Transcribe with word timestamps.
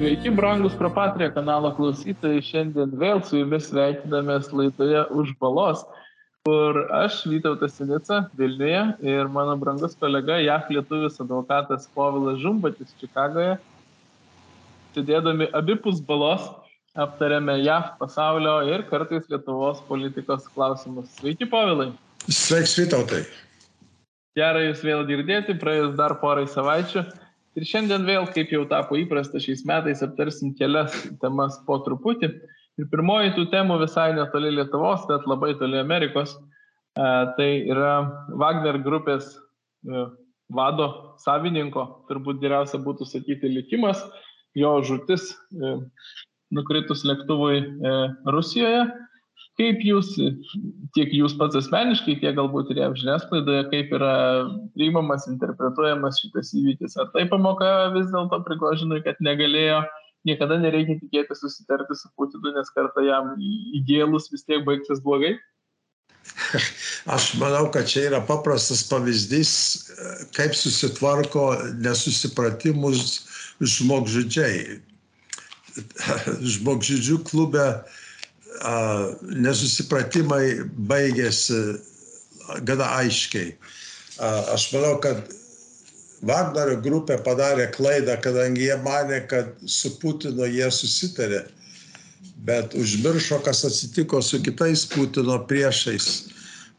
Sveiki, 0.00 0.30
brangus 0.32 0.72
Propatria 0.72 1.26
kanalo 1.28 1.74
klausytojai. 1.76 2.40
Šiandien 2.40 2.94
vėl 2.96 3.18
su 3.20 3.36
jumis 3.36 3.66
sveikinamės 3.68 4.46
laidoje 4.48 5.02
už 5.12 5.34
balos, 5.44 5.82
kur 6.48 6.78
aš, 6.96 7.18
Vytautas 7.28 7.74
Sinica, 7.76 8.22
Vilniuje 8.40 8.80
ir 9.04 9.28
mano 9.28 9.58
brangus 9.60 9.98
kolega 10.00 10.38
JAF 10.40 10.72
lietuvis 10.72 11.20
advokatas 11.20 11.84
Povilas 11.92 12.40
Žumbatis 12.40 12.96
Čikagoje. 12.96 13.58
Sėdėdami 14.96 15.52
abipus 15.52 16.00
balos 16.00 16.48
aptarėme 16.96 17.60
JAF 17.60 17.98
pasaulio 18.00 18.56
ir 18.72 18.88
kartais 18.88 19.28
Lietuvos 19.28 19.84
politikos 19.84 20.48
klausimus. 20.54 21.12
Sveiki, 21.20 21.44
Povilai. 21.44 21.90
Sveiks, 22.24 22.78
Vytautai. 22.80 23.26
Gerai 24.32 24.70
jūs 24.70 24.80
vėl 24.80 25.04
girdėti, 25.12 25.60
praėjus 25.60 25.92
dar 26.00 26.22
porai 26.24 26.48
savaičių. 26.48 27.04
Ir 27.58 27.66
šiandien 27.66 28.06
vėl, 28.06 28.28
kaip 28.30 28.52
jau 28.54 28.62
tapo 28.70 28.94
įprasta 28.98 29.40
šiais 29.42 29.64
metais, 29.66 30.04
aptarsim 30.06 30.52
kelias 30.58 30.94
temas 31.22 31.58
po 31.66 31.80
truputį. 31.86 32.30
Ir 32.78 32.86
pirmoji 32.92 33.34
tų 33.34 33.48
temų 33.52 33.80
visai 33.82 34.12
netoli 34.14 34.52
Lietuvos, 34.54 35.02
bet 35.10 35.26
labai 35.28 35.56
toli 35.58 35.80
Amerikos. 35.80 36.36
E, 36.38 37.08
tai 37.36 37.50
yra 37.70 37.94
Wagner 38.38 38.78
grupės 38.84 39.32
e, 39.34 40.06
vado, 40.54 40.86
savininko, 41.22 41.84
turbūt 42.08 42.40
geriausia 42.42 42.80
būtų 42.82 43.08
sakyti, 43.10 43.50
likimas, 43.50 44.00
jo 44.58 44.76
žutis 44.86 45.32
e, 45.34 45.76
nukritus 46.54 47.04
lėktuvui 47.06 47.60
Rusijoje 48.26 48.86
Kaip 49.58 49.80
jūs, 49.84 50.14
tiek 50.96 51.10
jūs 51.12 51.34
pats 51.40 51.58
asmeniškai, 51.58 52.16
tiek 52.22 52.36
galbūt 52.38 52.70
ir 52.72 52.80
jav 52.84 52.94
žiniasklaidoje, 52.96 53.64
kaip 53.72 53.90
yra 53.98 54.12
priimamas, 54.76 55.26
interpretuojamas 55.28 56.20
šitas 56.22 56.52
įvykis? 56.56 56.96
Ar 57.02 57.10
tai 57.14 57.26
pamoka 57.28 57.90
vis 57.96 58.08
dėlto 58.12 58.40
prigožinui, 58.46 59.02
kad 59.04 59.20
negalėjo, 59.24 59.82
niekada 60.28 60.56
nereikia 60.62 60.96
tikėti 61.02 61.36
susitarti 61.36 61.98
su 61.98 62.08
Putinu, 62.16 62.54
nes 62.56 62.72
kartą 62.76 63.04
jam 63.04 63.34
įgėlus 63.80 64.30
vis 64.32 64.46
tiek 64.46 64.64
baigsis 64.64 65.02
blogai? 65.04 65.34
Aš 67.14 67.34
manau, 67.40 67.66
kad 67.74 67.88
čia 67.90 68.06
yra 68.10 68.20
paprastas 68.24 68.82
pavyzdys, 68.88 69.52
kaip 70.36 70.54
susitvarko 70.56 71.50
nesusipratimus 71.80 73.20
žmogžudžiai. 73.60 74.80
Žmogžudžių 76.54 77.20
klube 77.28 77.66
nesusipratimai 79.22 80.44
baigėsi 80.90 81.60
gana 82.66 82.88
aiškiai. 83.00 83.54
Aš 84.54 84.70
manau, 84.74 84.96
kad 85.00 85.30
Wagnerio 86.26 86.76
grupė 86.84 87.16
padarė 87.24 87.70
klaidą, 87.72 88.18
kadangi 88.20 88.66
jie 88.66 88.76
mane, 88.84 89.22
kad 89.30 89.54
su 89.64 89.94
Putinu 90.02 90.44
jie 90.44 90.68
susitarė, 90.68 91.46
bet 92.44 92.76
užmiršo, 92.76 93.40
kas 93.46 93.64
atsitiko 93.64 94.20
su 94.20 94.42
kitais 94.44 94.84
Putino 94.90 95.38
priešais, 95.48 96.10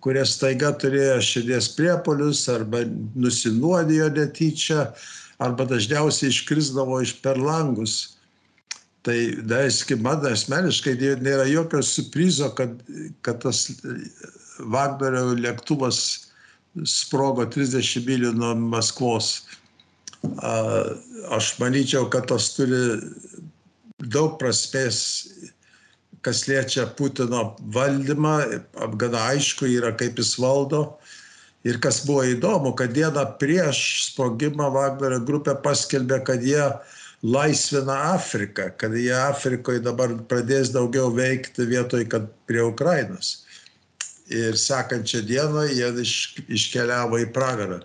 kurie 0.01 0.21
staiga 0.29 0.69
turėjo 0.77 1.17
širdies 1.25 1.71
priepolius 1.77 2.45
arba 2.53 2.83
nusinuodijo 3.17 4.11
netyčia, 4.13 4.91
arba 5.41 5.65
dažniausiai 5.65 6.29
iškrisdavo 6.29 7.01
iš 7.01 7.15
per 7.25 7.41
langus 7.41 8.20
Tai, 9.01 9.17
daiskime, 9.49 10.03
man 10.05 10.25
asmeniškai 10.29 10.93
nėra 11.25 11.47
jokio 11.49 11.79
surprizo, 11.81 12.51
kad, 12.57 12.75
kad 13.25 13.39
tas 13.41 13.63
Wagnerio 14.61 15.33
lėktuvas 15.39 16.01
sprogo 16.85 17.47
30 17.49 18.05
mylių 18.05 18.35
nuo 18.37 18.51
Maskvos. 18.75 19.31
Aš 21.33 21.55
manyčiau, 21.57 22.05
kad 22.13 22.29
tas 22.29 22.51
turi 22.53 22.83
daug 24.13 24.37
prasmės, 24.41 25.01
kas 26.21 26.45
liečia 26.45 26.85
Putino 26.97 27.55
valdymą, 27.73 28.37
gana 29.01 29.25
aišku 29.33 29.65
yra, 29.79 29.95
kaip 29.97 30.21
jis 30.21 30.35
valdo. 30.37 30.85
Ir 31.65 31.77
kas 31.81 31.99
buvo 32.05 32.23
įdomu, 32.25 32.71
kad 32.77 32.93
dieną 32.93 33.25
prieš 33.41 33.81
sprogimą 34.11 34.71
Wagnerio 34.73 35.19
grupė 35.25 35.53
paskelbė, 35.61 36.21
kad 36.25 36.45
jie 36.45 36.63
laisvina 37.23 37.97
Afriką, 38.13 38.69
kad 38.77 38.95
jie 38.97 39.13
Afrikoje 39.13 39.81
dabar 39.85 40.15
pradės 40.29 40.73
daugiau 40.73 41.11
veikti 41.13 41.67
vietoj, 41.69 42.07
kad 42.09 42.31
prie 42.49 42.63
Ukrainos. 42.65 43.43
Ir 44.31 44.55
sekančią 44.57 45.21
dieną 45.27 45.67
jie 45.69 45.91
iš, 46.01 46.15
iškeliavo 46.47 47.19
į 47.21 47.29
pragarą. 47.35 47.81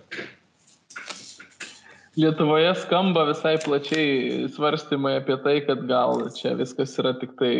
Lietuvoje 2.17 2.71
skamba 2.81 3.27
visai 3.27 3.59
plačiai 3.61 4.47
svarstymai 4.49 5.19
apie 5.19 5.35
tai, 5.43 5.59
kad 5.67 5.83
gal 5.85 6.23
čia 6.33 6.55
viskas 6.57 6.95
yra 6.97 7.11
tik 7.19 7.35
tai 7.37 7.51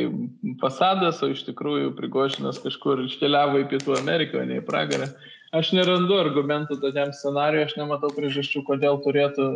fasadas, 0.63 1.21
o 1.21 1.29
iš 1.29 1.43
tikrųjų 1.45 1.91
Prigošinas 1.99 2.57
kažkur 2.63 3.03
iškeliavo 3.05 3.61
į 3.61 3.67
Pietų 3.69 3.99
Ameriką, 3.99 4.41
o 4.41 4.47
ne 4.49 4.57
į 4.57 4.65
pragarą. 4.65 5.11
Aš 5.53 5.75
nerandu 5.77 6.17
argumentų 6.17 6.79
tokiam 6.81 7.13
scenariui, 7.13 7.67
aš 7.67 7.77
nematau 7.77 8.09
priežasčių, 8.17 8.65
kodėl 8.65 8.97
turėtų 9.05 9.51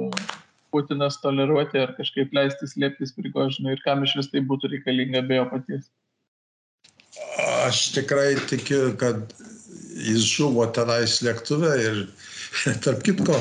Putinas 0.71 1.19
toleruoti 1.23 1.79
ar 1.81 1.95
kažkaip 1.97 2.33
leisti 2.35 2.69
slėptis 2.69 3.15
Prigožinui 3.17 3.75
ir 3.75 3.81
kam 3.85 4.05
iš 4.05 4.15
vis 4.19 4.29
tai 4.31 4.43
būtų 4.47 4.71
reikalinga 4.75 5.23
be 5.27 5.39
jo 5.41 5.47
paties? 5.51 5.89
Aš 7.67 7.89
tikrai 7.97 8.35
tikiu, 8.47 8.93
kad 8.99 9.33
jis 9.99 10.23
žuvo 10.31 10.65
tenais 10.75 11.19
lėktuve 11.25 11.73
ir 11.83 12.05
tarp 12.85 13.03
kitko, 13.07 13.39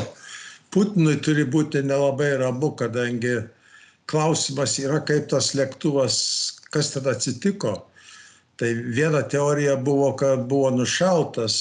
Putinui 0.71 1.17
turi 1.19 1.43
būti 1.51 1.83
nelabai 1.83 2.37
ramu, 2.39 2.71
kadangi 2.79 3.41
klausimas 4.11 4.77
yra, 4.79 5.01
kaip 5.03 5.27
tas 5.33 5.51
lėktuvas, 5.59 6.17
kas 6.71 6.93
tada 6.95 7.17
atsitiko. 7.17 7.73
Tai 8.61 8.69
viena 8.95 9.23
teorija 9.27 9.75
buvo, 9.83 10.13
kad 10.19 10.45
buvo 10.51 10.71
nušautas 10.75 11.57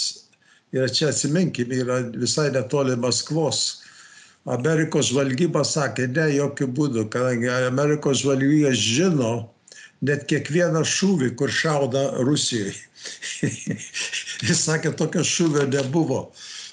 ir 0.75 0.85
čia 0.94 1.09
atsiminkime, 1.09 1.79
yra 1.81 2.02
visai 2.22 2.50
netoli 2.53 2.97
Maskvos 3.02 3.79
Amerikos 4.48 5.10
žvalgyba 5.12 5.66
sakė, 5.68 6.08
ne, 6.16 6.30
jokių 6.38 6.68
būdų, 6.78 7.08
kadangi 7.12 7.50
Amerikos 7.68 8.22
žvalgyba 8.24 8.72
žino 8.72 9.34
net 10.06 10.24
kiekvieną 10.30 10.86
šūvį, 10.88 11.34
kur 11.36 11.52
šauda 11.52 12.06
Rusijai. 12.24 12.72
Jis 14.48 14.62
sakė, 14.64 14.94
tokio 14.96 15.26
šūvio 15.28 15.66
nebuvo. 15.68 16.30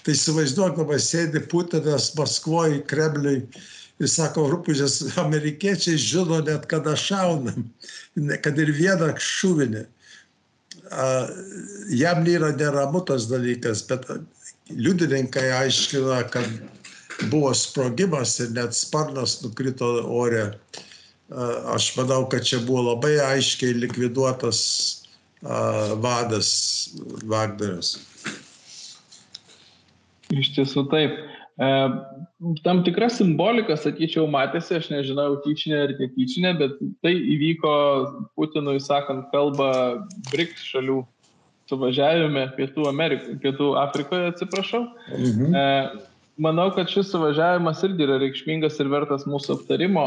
Tai 0.06 0.14
įsivaizduokama, 0.14 1.00
sėdi 1.02 1.42
Putinas 1.50 2.12
Maskvoje, 2.14 2.84
Kremliui 2.86 3.40
ir 3.98 4.10
sako, 4.10 4.46
rūpūžės, 4.52 5.00
amerikiečiai 5.24 5.98
žino 5.98 6.38
net 6.46 6.68
kada 6.70 6.94
šaunam, 7.00 7.66
kad 8.44 8.62
ir 8.62 8.70
vieną 8.76 9.10
šūvinį. 9.18 9.82
Jam 11.98 12.22
nėra 12.22 12.52
neramu 12.54 13.02
tas 13.08 13.26
dalykas, 13.26 13.82
bet 13.88 14.06
liudininkai 14.70 15.48
aiškina, 15.64 16.20
kad 16.30 16.46
buvo 17.30 17.52
sprogimas 17.54 18.36
ir 18.40 18.52
net 18.56 18.76
sparnas 18.76 19.40
nukrito 19.44 19.88
ore. 20.06 20.50
Aš 21.74 21.90
manau, 21.96 22.24
kad 22.30 22.46
čia 22.46 22.60
buvo 22.62 22.92
labai 22.92 23.16
aiškiai 23.32 23.74
likviduotas 23.82 24.60
vadas 26.02 26.50
Wagneris. 27.26 27.96
Iš 30.34 30.52
tiesų 30.56 30.86
taip. 30.90 31.18
E, 31.56 31.66
tam 32.66 32.82
tikra 32.84 33.08
simbolika, 33.12 33.76
sakyčiau, 33.80 34.26
matėsi, 34.30 34.74
aš 34.76 34.88
nežinau, 34.92 35.38
tyčinė 35.44 35.78
ar 35.84 35.92
netyčinė, 36.00 36.52
bet 36.58 36.80
tai 37.04 37.14
įvyko 37.14 37.74
Putinui 38.36 38.80
sakant 38.82 39.30
kalbą 39.32 39.70
BRICS 40.32 40.66
šalių 40.72 40.98
suvažiavime 41.70 42.44
Pietų, 42.58 42.84
Amerikoje, 42.90 43.38
Pietų 43.42 43.70
Afrikoje, 43.80 44.34
atsiprašau. 44.34 44.84
Mhm. 45.16 45.54
E, 45.54 45.64
manau 46.36 46.68
kad 46.74 46.90
šis 46.90 47.10
suvažiavimas 47.12 47.82
irgi 47.86 48.04
yra 48.06 48.18
reikšmingas 48.20 48.78
ir 48.82 48.90
vertas 48.92 49.26
mūsų 49.28 49.58
aptarimo. 49.58 50.06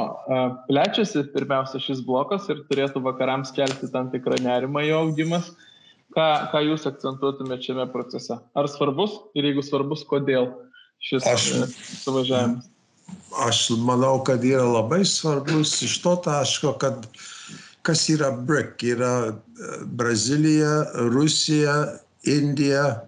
Plečiasi 0.70 1.26
pirmiausia 1.34 1.81
šis 1.84 2.04
blokas 2.06 2.48
ir 2.52 2.64
turėtų 2.70 3.04
vakarams 3.06 3.54
kelti 3.56 3.90
tam 3.94 4.12
tikrą 4.14 4.40
nerimą 4.46 4.86
jo 4.88 5.04
augimas. 5.08 5.52
Ką, 6.16 6.26
ką 6.50 6.64
jūs 6.66 6.88
akcentuotumėte 6.90 7.70
šiame 7.70 7.86
procese? 7.94 8.40
Ar 8.58 8.70
svarbus 8.72 9.20
ir 9.38 9.46
jeigu 9.46 9.62
svarbus, 9.66 10.02
kodėl 10.10 10.50
šis 11.06 11.28
aš, 11.30 11.50
suvažiavimas? 12.02 12.70
Aš 13.46 13.68
manau, 13.86 14.18
kad 14.26 14.42
yra 14.46 14.66
labai 14.66 15.04
svarbus 15.06 15.76
iš 15.86 16.00
to 16.02 16.16
taško, 16.26 16.74
kad 16.81 17.06
kas 17.86 18.08
yra 18.10 18.31
BRIC? 18.34 18.81
Yra 18.96 19.14
e, 19.30 19.36
Brazilija, 19.86 20.81
Rusija, 21.14 21.78
Indija, 22.26 23.06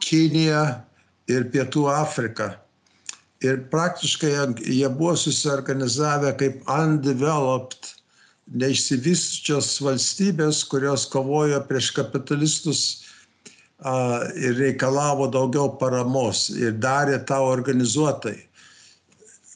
Kinija, 0.00 0.62
ir 1.30 1.46
Pietų 1.52 1.86
Afriką. 1.92 2.50
Ir 3.40 3.62
praktiškai 3.72 4.32
jie 4.68 4.88
buvo 4.92 5.14
susiorganizavę 5.16 6.34
kaip 6.40 6.60
undeveloped, 6.68 7.94
neišsivysčios 8.50 9.78
valstybės, 9.84 10.64
kurios 10.68 11.06
kovojo 11.08 11.60
prieš 11.68 11.92
kapitalistus 11.96 12.82
a, 13.78 14.26
ir 14.34 14.58
reikalavo 14.58 15.30
daugiau 15.30 15.70
paramos 15.80 16.48
ir 16.50 16.76
darė 16.82 17.22
tą 17.24 17.40
organizuotai. 17.46 18.36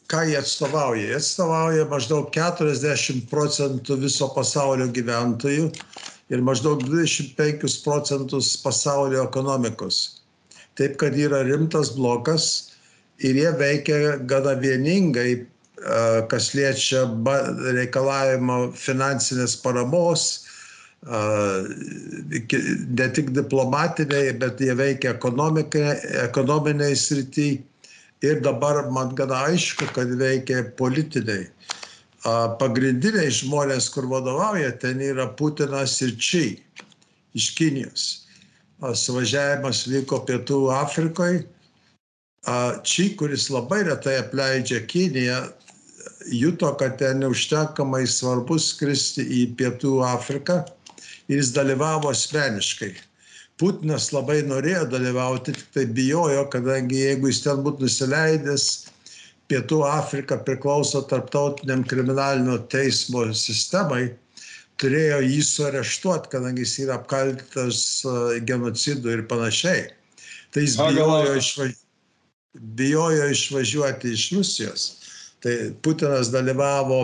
ką 0.09 0.25
jie 0.29 0.39
atstovauja. 0.39 1.03
Jie 1.03 1.17
atstovauja 1.17 1.85
maždaug 1.91 2.29
40 2.35 3.25
procentų 3.31 3.97
viso 4.03 4.29
pasaulio 4.35 4.87
gyventojų 4.93 5.71
ir 6.31 6.45
maždaug 6.45 6.85
25 6.85 7.81
procentus 7.85 8.55
pasaulio 8.63 9.25
ekonomikos. 9.25 10.24
Taip 10.79 10.97
kad 10.99 11.19
yra 11.19 11.43
rimtas 11.47 11.97
blokas 11.97 12.71
ir 13.19 13.35
jie 13.39 13.53
veikia 13.59 14.17
gana 14.27 14.55
vieningai, 14.59 15.47
kas 16.31 16.55
liečia 16.55 17.05
reikalavimo 17.77 18.73
finansinės 18.79 19.57
paramos, 19.63 20.47
ne 21.05 22.41
tik 23.19 23.31
diplomatiniai, 23.37 24.33
bet 24.41 24.61
jie 24.61 24.75
veikia 24.79 25.11
ekonominiai 26.25 26.97
srityje 26.97 27.63
ir 28.25 28.45
dabar 28.45 28.91
man 28.91 29.15
gana 29.15 29.45
aišku, 29.51 29.91
kad 29.93 30.09
veikia 30.19 30.65
politiniai. 30.79 31.49
Pagrindiniai 32.61 33.29
žmonės, 33.29 33.91
kur 33.93 34.09
vadovauja, 34.09 34.73
ten 34.81 35.03
yra 35.05 35.27
Putinas 35.37 36.01
ir 36.01 36.15
Či 36.17 36.45
iš 37.37 37.51
Kinijos. 37.59 38.24
Suvažiavimas 38.83 39.85
vyko 39.87 40.21
Pietų 40.27 40.61
Afrikoje. 40.75 41.45
Či, 42.85 43.15
kuris 43.17 43.49
labai 43.49 43.85
retai 43.87 44.19
apleidžia 44.21 44.83
Kiniją, 44.87 45.39
juto, 46.29 46.75
kad 46.77 46.99
ten 46.99 47.23
neužtenkamai 47.23 48.05
svarbu 48.07 48.59
skristi 48.61 49.25
į 49.25 49.43
Pietų 49.57 50.03
Afriką 50.05 50.61
ir 51.29 51.39
jis 51.39 51.55
dalyvavo 51.57 52.11
asmeniškai. 52.13 52.93
Putinas 53.61 54.11
labai 54.13 54.43
norėjo 54.43 54.89
dalyvauti, 54.91 55.55
tik 55.55 55.71
tai 55.73 55.87
bijojo, 55.87 56.49
kadangi 56.51 57.05
jeigu 57.07 57.31
jis 57.31 57.45
ten 57.47 57.63
būtų 57.65 57.87
nusileidęs, 57.87 58.67
Pietų 59.49 59.83
Afrika 59.87 60.39
priklauso 60.41 61.03
tarptautiniam 61.09 61.85
kriminalinio 61.85 62.59
teismo 62.73 63.27
sistemai, 63.37 64.09
turėjo 64.83 65.21
jį 65.25 65.41
suareštuoti, 65.47 66.31
kadangi 66.33 66.65
jis 66.65 66.79
yra 66.87 66.99
apkaltytas 67.01 67.83
genocidu 68.49 69.13
ir 69.15 69.25
panašiai. 69.31 69.87
Tai 70.55 70.65
jis 70.65 70.77
bijojo, 70.79 71.37
išvaž... 71.41 71.77
bijojo 72.79 73.31
išvažiuoti 73.35 74.13
iš 74.15 74.27
Rusijos. 74.37 74.89
Tai 75.45 75.55
Putinas 75.85 76.31
dalyvavo 76.33 77.01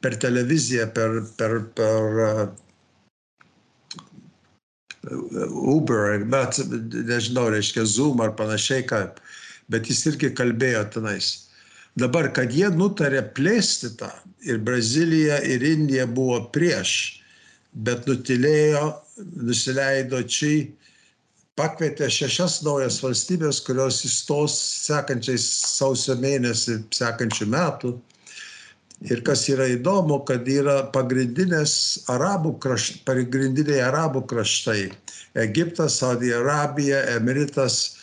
per 0.00 0.16
televiziją, 0.20 0.88
per, 0.94 1.22
per, 1.36 1.60
per 1.76 2.52
Uber, 5.02 6.24
bet 6.28 6.60
nežinau, 7.08 7.48
reiškia 7.52 7.84
Zoom 7.88 8.20
ar 8.20 8.34
panašiai, 8.36 8.84
ką, 8.88 9.06
bet 9.72 9.88
jis 9.88 10.04
irgi 10.12 10.32
kalbėjo 10.36 10.84
tenais. 10.96 11.49
Dabar, 12.00 12.30
kad 12.32 12.52
jie 12.54 12.68
nutarė 12.72 13.20
plėsti 13.36 13.92
tą 14.00 14.08
ir 14.48 14.60
Brazilija 14.64 15.40
ir 15.44 15.64
Indija 15.66 16.06
buvo 16.08 16.38
prieš, 16.54 16.92
bet 17.86 18.06
nutilėjo, 18.08 18.84
nusileido 19.44 20.22
čia, 20.24 20.70
pakvietė 21.60 22.08
šešias 22.08 22.60
naujas 22.64 23.00
valstybės, 23.04 23.60
kurios 23.66 24.00
įstos 24.08 24.54
sekančiais 24.86 25.44
sausio 25.74 26.16
mėnesį 26.22 26.78
sekančių 26.96 27.50
metų. 27.52 27.92
Ir 29.08 29.22
kas 29.24 29.46
yra 29.48 29.66
įdomu, 29.72 30.22
kad 30.28 30.48
yra 30.48 30.82
pagrindinės 30.94 31.72
arabų 32.12 32.54
kraštai, 32.64 33.00
pagrindiniai 33.08 33.80
arabų 33.86 34.26
kraštai- 34.28 34.90
Egiptas, 35.46 36.00
Saudi 36.00 36.32
Arabija, 36.36 37.00
Emiritas 37.16 37.99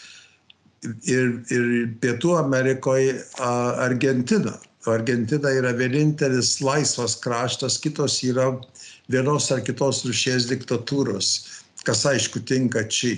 ir, 0.83 1.29
ir 1.53 1.67
Pietų 2.01 2.37
Amerikoje 2.39 3.17
Argentina. 3.39 4.57
Argentina 4.87 5.51
yra 5.51 5.73
vienintelis 5.75 6.57
laisvas 6.63 7.17
kraštas, 7.19 7.79
kitos 7.83 8.21
yra 8.23 8.53
vienos 9.11 9.49
ar 9.51 9.59
kitos 9.65 10.05
rušies 10.07 10.47
diktatūros, 10.51 11.31
kas 11.83 12.05
aišku 12.07 12.43
tinka 12.47 12.85
čia. 12.87 13.17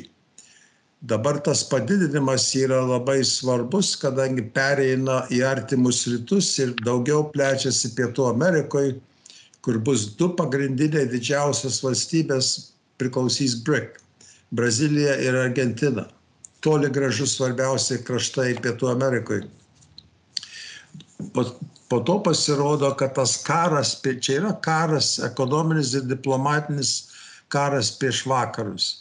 Dabar 1.01 1.37
tas 1.39 1.61
padidinimas 1.63 2.49
yra 2.59 2.81
labai 2.83 3.21
svarbus, 3.23 3.93
kadangi 4.01 4.43
pereina 4.51 5.21
į 5.31 5.45
artimus 5.47 6.01
rytus 6.09 6.49
ir 6.59 6.73
daugiau 6.83 7.29
plečiasi 7.31 7.93
Pietų 7.95 8.25
Amerikoje, 8.33 8.97
kur 9.63 9.79
bus 9.79 10.09
du 10.19 10.27
pagrindiniai 10.35 11.07
didžiausias 11.07 11.79
valstybės 11.85 12.73
priklausys 12.99 13.55
BRIC- 13.63 13.95
Brazilija 14.59 15.15
ir 15.23 15.39
Argentina. 15.39 16.09
Toli 16.65 16.89
gražu 16.91 17.27
svarbiausiai 17.29 18.03
kraštai 18.03 18.53
Pietų 18.63 18.89
Amerikoje. 18.91 19.47
Po, 21.35 21.45
po 21.91 21.99
to 22.07 22.17
pasirodo, 22.23 22.91
kad 22.99 23.15
tas 23.15 23.37
karas, 23.43 23.97
čia 24.03 24.39
yra 24.41 24.55
karas, 24.63 25.17
ekonominis 25.23 25.93
ir 25.95 26.07
diplomatinis 26.07 26.95
karas 27.51 27.91
prieš 27.99 28.25
vakarus 28.29 28.91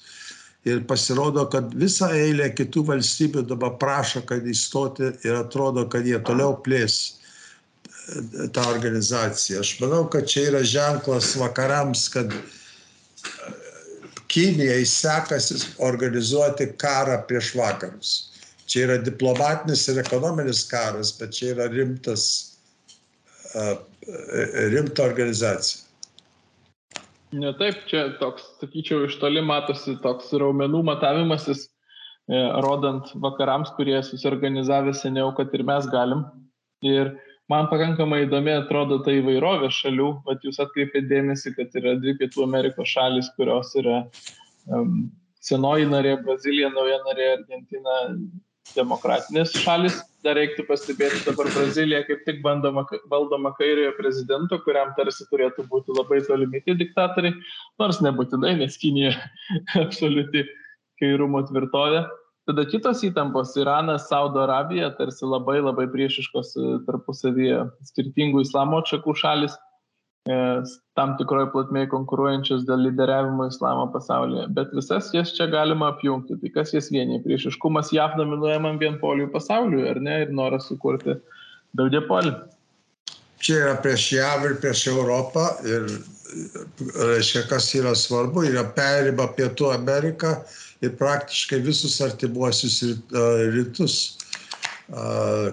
ir 0.68 0.82
pasirodo, 0.86 1.44
kad 1.52 1.72
visa 1.78 2.10
eilė 2.14 2.50
kitų 2.56 2.84
valstybių 2.92 3.44
dabar 3.48 3.76
prašo, 3.80 4.22
kad 4.28 4.46
įstoti 4.46 5.12
ir 5.26 5.38
atrodo, 5.38 5.86
kad 5.90 6.06
jie 6.06 6.18
toliau 6.26 6.56
plės 6.64 6.98
e, 7.06 8.48
tą 8.54 8.66
organizaciją. 8.72 9.62
Aš 9.62 9.74
manau, 9.82 10.04
kad 10.12 10.28
čia 10.30 10.48
yra 10.50 10.62
ženklas 10.66 11.34
vakarams, 11.40 12.08
kad 12.14 12.34
e, 12.34 12.42
Kinijai 14.28 14.84
sekasi 14.84 15.56
organizuoti 15.80 16.66
karą 16.80 17.16
prieš 17.28 17.54
vakarus. 17.56 18.10
Čia 18.68 18.84
yra 18.84 18.96
diplomatinis 19.00 19.86
ir 19.88 20.02
ekonominis 20.02 20.66
karas, 20.68 21.14
bet 21.16 21.32
čia 21.32 21.54
yra 21.54 21.68
rimtas, 21.72 22.24
e, 23.56 23.68
rimta 24.74 25.06
organizacija. 25.08 25.88
Ne 27.32 27.52
taip, 27.60 27.80
čia 27.88 28.06
toks, 28.20 28.44
sakyčiau, 28.60 29.06
iš 29.08 29.18
toli 29.20 29.40
matosi 29.44 29.96
toks 30.04 30.30
raumenų 30.40 30.82
matavimasis, 30.88 31.66
e, 32.28 32.40
rodant 32.64 33.08
vakarams, 33.24 33.72
kurie 33.76 33.96
susiorganizavę 34.04 34.94
seniau, 34.96 35.32
kad 35.36 35.52
ir 35.56 35.64
mes 35.68 35.88
galim. 35.92 36.24
Ir 36.84 37.16
man 37.52 37.70
pakankamai 37.72 38.24
įdomi 38.26 38.54
atrodo 38.56 39.00
ta 39.04 39.14
įvairovė 39.16 39.70
šalių, 39.74 40.10
bet 40.26 40.44
jūs 40.46 40.60
atkreipėte 40.64 41.08
dėmesį, 41.10 41.54
kad 41.56 41.78
yra 41.80 41.96
dvi 42.00 42.16
Pietų 42.20 42.44
Amerikos 42.46 42.92
šalis, 42.92 43.30
kurios 43.36 43.72
yra 43.80 44.02
um, 44.72 45.08
senoji 45.44 45.88
narė 45.88 46.18
Brazilija, 46.24 46.70
nauja 46.74 47.00
narė 47.06 47.32
Argentina, 47.38 47.98
demokratinės 48.74 49.54
šalis 49.62 50.02
dar 50.24 50.36
reiktų 50.38 50.64
pastebėti 50.68 51.20
dabar 51.24 51.48
Brazilija 51.54 52.02
kaip 52.06 52.24
tik 52.26 52.40
bandoma, 52.44 52.84
valdoma 53.10 53.52
kairiojo 53.58 53.94
prezidento, 53.98 54.58
kuriam 54.64 54.90
tarsi 54.96 55.26
turėtų 55.30 55.66
būti 55.70 55.94
labai 55.94 56.20
tolimi 56.26 56.60
tie 56.64 56.74
diktatoriai, 56.78 57.36
nors 57.80 58.02
nebūtinai, 58.04 58.56
nes 58.62 58.78
Kinija 58.80 59.14
absoliuti 59.84 60.44
kairumo 61.00 61.44
tvirtovė. 61.48 62.04
Tada 62.48 62.64
kitos 62.64 63.02
įtampos- 63.04 63.50
Iranas, 63.60 64.06
Saudo 64.08 64.40
Arabija, 64.40 64.88
tarsi 64.96 65.26
labai 65.28 65.58
labai 65.60 65.84
priešiškos 65.92 66.54
e, 66.56 66.68
tarpusavyje 66.86 67.58
skirtingų 67.90 68.40
islamo 68.40 68.78
atšakų 68.80 69.14
šalis. 69.20 69.56
E, 70.28 70.38
tam 70.96 71.12
tikroje 71.18 71.50
plotmėje 71.52 71.90
konkuruojančios 71.92 72.64
dėl 72.68 72.86
lyderiavimo 72.86 73.50
islamo 73.52 73.90
pasaulyje. 73.92 74.46
Bet 74.56 74.72
visas 74.72 75.10
jas 75.12 75.34
čia 75.36 75.44
galima 75.52 75.90
apjungti. 75.92 76.38
Tai 76.40 76.52
kas 76.54 76.72
jas 76.72 76.88
vienyje? 76.94 77.20
Priešiškumas 77.26 77.92
JAV 77.92 78.16
dominuojamam 78.22 78.80
vienpolių 78.80 79.28
pasauliui, 79.34 79.84
ar 79.90 80.00
ne? 80.00 80.22
Ir 80.24 80.32
noras 80.32 80.70
sukurti 80.72 81.18
daugiapolį. 81.76 82.32
Čia 83.44 83.58
yra 83.58 83.74
prieš 83.84 84.06
JAV 84.16 84.46
ir 84.48 84.56
prieš 84.64 84.86
Europą. 84.94 85.50
Ir 85.68 85.84
reiškia, 86.96 87.44
kas 87.52 87.68
yra 87.76 87.92
svarbu, 87.96 88.46
yra 88.48 88.64
perima 88.72 89.28
Pietų 89.36 89.68
Ameriką 89.76 90.32
ir 90.82 90.94
praktiškai 90.98 91.60
visus 91.64 92.00
artimuosius 92.04 92.82
rytus. 93.54 93.98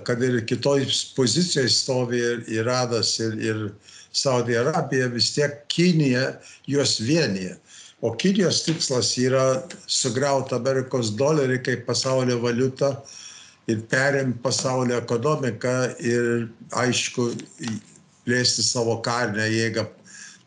Kad 0.08 0.24
ir 0.24 0.40
kitoj 0.48 0.86
pozicijoje 1.16 1.70
stovi 1.70 2.22
ir 2.24 2.46
Iranas 2.62 3.18
ir, 3.20 3.34
ir 3.42 3.70
Saudija 4.16 4.62
Arabija, 4.62 5.10
vis 5.12 5.34
tiek 5.36 5.66
Kinija 5.68 6.38
juos 6.72 7.00
vienyje. 7.04 7.58
O 8.02 8.14
Kinijos 8.16 8.62
tikslas 8.64 9.18
yra 9.20 9.64
sugriauti 9.88 10.56
Amerikos 10.56 11.12
dolerį 11.20 11.60
kaip 11.66 11.86
pasaulio 11.88 12.38
valiutą 12.44 12.94
ir 13.68 13.82
perimti 13.92 14.40
pasaulio 14.44 15.02
ekonomiką 15.02 15.76
ir, 16.00 16.48
aišku, 16.80 17.32
plėsti 18.26 18.64
savo 18.64 19.00
karinę 19.04 19.50
jėgą. 19.50 19.88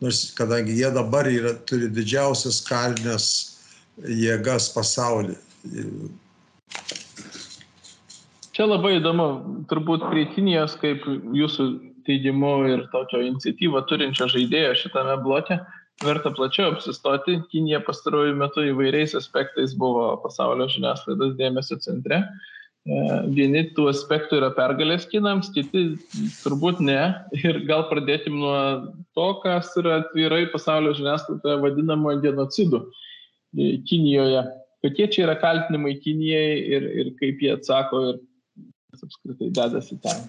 Nors 0.01 0.29
kadangi 0.37 0.77
jie 0.79 0.89
dabar 0.95 1.27
yra, 1.27 1.53
turi 1.67 1.89
didžiausias 1.91 2.61
karinės 2.65 3.58
jėgas 4.07 4.69
pasaulyje. 4.75 5.37
Čia 8.55 8.67
labai 8.67 8.97
įdomu, 8.97 9.25
turbūt 9.71 10.03
prie 10.11 10.25
Kinijos, 10.33 10.75
kaip 10.81 11.05
jūsų 11.07 11.67
teigimu 12.07 12.53
ir 12.67 12.85
tokio 12.93 13.21
iniciatyvą 13.23 13.85
turinčio 13.87 14.27
žaidėjo 14.31 14.73
šitame 14.81 15.15
bloke, 15.23 15.59
verta 16.03 16.31
plačiau 16.35 16.73
apsistoti. 16.73 17.37
Kinija 17.53 17.81
pastaruoju 17.85 18.37
metu 18.39 18.65
įvairiais 18.67 19.15
aspektais 19.19 19.75
buvo 19.79 20.11
pasaulio 20.23 20.69
žiniasklaidos 20.71 21.37
dėmesio 21.39 21.79
centre. 21.83 22.23
vieni 23.35 23.65
tų 23.75 23.89
aspektų 23.91 24.39
yra 24.39 24.49
pergalės 24.55 25.03
kinams, 25.05 25.51
kiti 25.53 25.99
turbūt 26.41 26.79
ne. 26.81 27.13
Ir 27.37 27.59
gal 27.67 27.83
pradėkim 27.91 28.39
nuo 28.39 28.59
to, 29.13 29.27
kas 29.43 29.75
yra 29.77 29.99
atvirai 30.01 30.47
pasaulio 30.51 30.95
žiniasklaidoje 30.97 31.59
vadinama 31.61 32.15
genocidu 32.23 32.87
Kinijoje. 33.55 34.43
Kokie 34.83 35.07
čia 35.11 35.25
yra 35.27 35.35
kaltinimai 35.41 35.97
Kinijai 35.99 36.59
ir, 36.75 36.85
ir 37.01 37.07
kaip 37.19 37.41
jie 37.43 37.55
atsako 37.55 38.03
ir 38.11 38.19
kas 38.91 39.03
apskritai 39.07 39.49
dedasi 39.55 39.97
ten. 40.03 40.21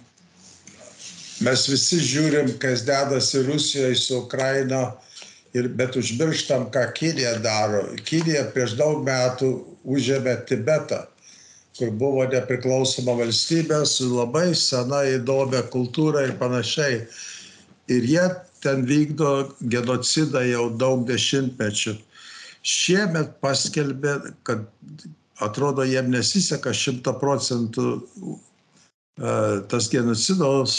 Mes 1.41 1.63
visi 1.71 2.01
žiūrim, 2.05 2.57
kas 2.61 2.83
dedasi 2.85 3.45
Rusijoje 3.47 3.97
su 3.97 4.19
Ukraina, 4.25 4.83
ir, 5.57 5.69
bet 5.77 5.97
užmirštam, 5.97 6.69
ką 6.75 6.85
Kinija 6.97 7.39
daro. 7.45 7.85
Kinija 8.07 8.47
prieš 8.55 8.77
daug 8.81 9.03
metų 9.07 9.53
užėmė 9.89 10.37
Tibetą, 10.49 11.05
kur 11.79 11.93
buvo 11.97 12.27
nepriklausoma 12.29 13.17
valstybė 13.23 13.83
su 13.89 14.11
labai 14.13 14.51
sena 14.59 15.03
įdomia 15.15 15.63
kultūra 15.73 16.27
ir 16.29 16.37
panašiai. 16.41 17.03
Ir 17.91 18.07
jie 18.07 18.27
ten 18.63 18.85
vykdo 18.87 19.51
genocidą 19.73 20.45
jau 20.47 20.69
daug 20.77 21.07
dešimtmečių. 21.09 21.97
Šiemet 22.67 23.39
paskelbė, 23.41 24.17
kad 24.45 24.67
atrodo 25.41 25.87
jiem 25.89 26.11
nesiseka 26.13 26.75
šimta 26.77 27.15
procentų 27.17 27.95
tas 29.69 29.89
genocidos 29.93 30.77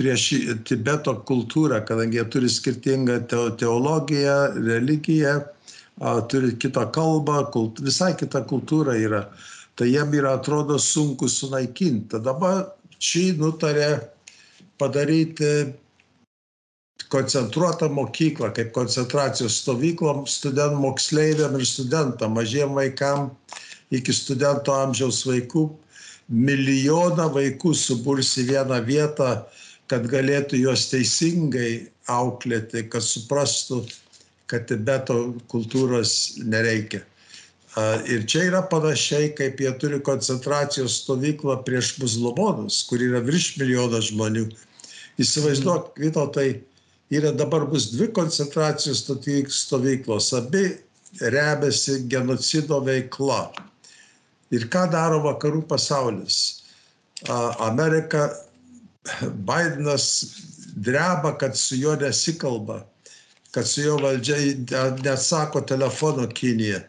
prieš 0.00 0.28
Tibeto 0.68 1.14
kultūrą, 1.28 1.82
kadangi 1.88 2.18
jie 2.18 2.24
turi 2.32 2.50
skirtingą 2.50 3.18
teologiją, 3.60 4.36
religiją, 4.56 5.34
turi 6.32 6.54
kitą 6.60 6.86
kalbą, 6.94 7.42
kult, 7.52 7.82
visai 7.84 8.14
kita 8.18 8.44
kultūra 8.48 8.96
yra. 8.96 9.26
Tai 9.76 9.88
jiem 9.88 10.12
yra 10.16 10.34
atrodo 10.36 10.78
sunku 10.80 11.28
sunaikinti. 11.28 12.20
Tada 12.20 12.56
šį 13.02 13.24
nutarė 13.40 13.90
padaryti 14.80 15.72
koncentruotą 17.12 17.88
mokyklą, 17.92 18.52
kaip 18.56 18.72
koncentracijos 18.72 19.58
stovyklom 19.62 20.26
student 20.26 20.78
moksleiviam 20.80 21.58
ir 21.58 21.66
studentam, 21.68 22.38
mažiem 22.38 22.72
vaikam 22.78 23.30
iki 23.92 24.14
studento 24.16 24.72
amžiaus 24.72 25.24
vaikų. 25.28 25.68
Milijoną 26.32 27.26
vaikų 27.34 27.74
suburs 27.76 28.36
į 28.40 28.46
vieną 28.54 28.78
vietą 28.86 29.34
kad 29.92 30.08
galėtų 30.08 30.62
juos 30.62 30.86
teisingai 30.88 31.88
auklėti, 32.08 32.86
kad 32.88 33.04
suprastų, 33.04 33.82
kad 34.48 34.64
Tibeto 34.70 35.34
kultūros 35.52 36.38
nereikia. 36.40 37.02
Ir 38.08 38.24
čia 38.28 38.46
yra 38.50 38.62
panašiai, 38.68 39.30
kaip 39.36 39.60
jie 39.60 39.70
turi 39.80 40.00
koncentracijos 40.04 40.98
stovyklą 41.02 41.58
prieš 41.66 41.94
musulmonus, 42.00 42.82
kur 42.88 43.04
yra 43.04 43.20
virš 43.24 43.54
milijono 43.60 44.00
žmonių. 44.04 44.46
Įsivaizduok, 45.20 45.92
Vito, 46.00 46.24
tai 46.32 46.46
yra 47.12 47.32
dabar 47.36 47.66
bus 47.68 47.90
dvi 47.92 48.08
koncentracijos 48.12 49.04
stovyklos, 49.48 50.32
abi 50.32 50.78
remiasi 51.20 52.08
genocido 52.08 52.80
veikla. 52.80 53.52
Ir 54.52 54.68
ką 54.72 54.86
daro 54.92 55.20
vakarų 55.24 55.66
pasaulis? 55.68 56.62
Amerika 57.60 58.30
Bidenas 59.46 60.24
dreba, 60.76 61.36
kad 61.38 61.56
su 61.56 61.76
juo 61.76 61.94
nesikalba, 61.96 62.82
kad 63.52 63.68
su 63.68 63.82
jo 63.82 63.96
valdžia 64.00 64.36
neatsako 65.02 65.60
telefono 65.68 66.26
Kinija. 66.28 66.80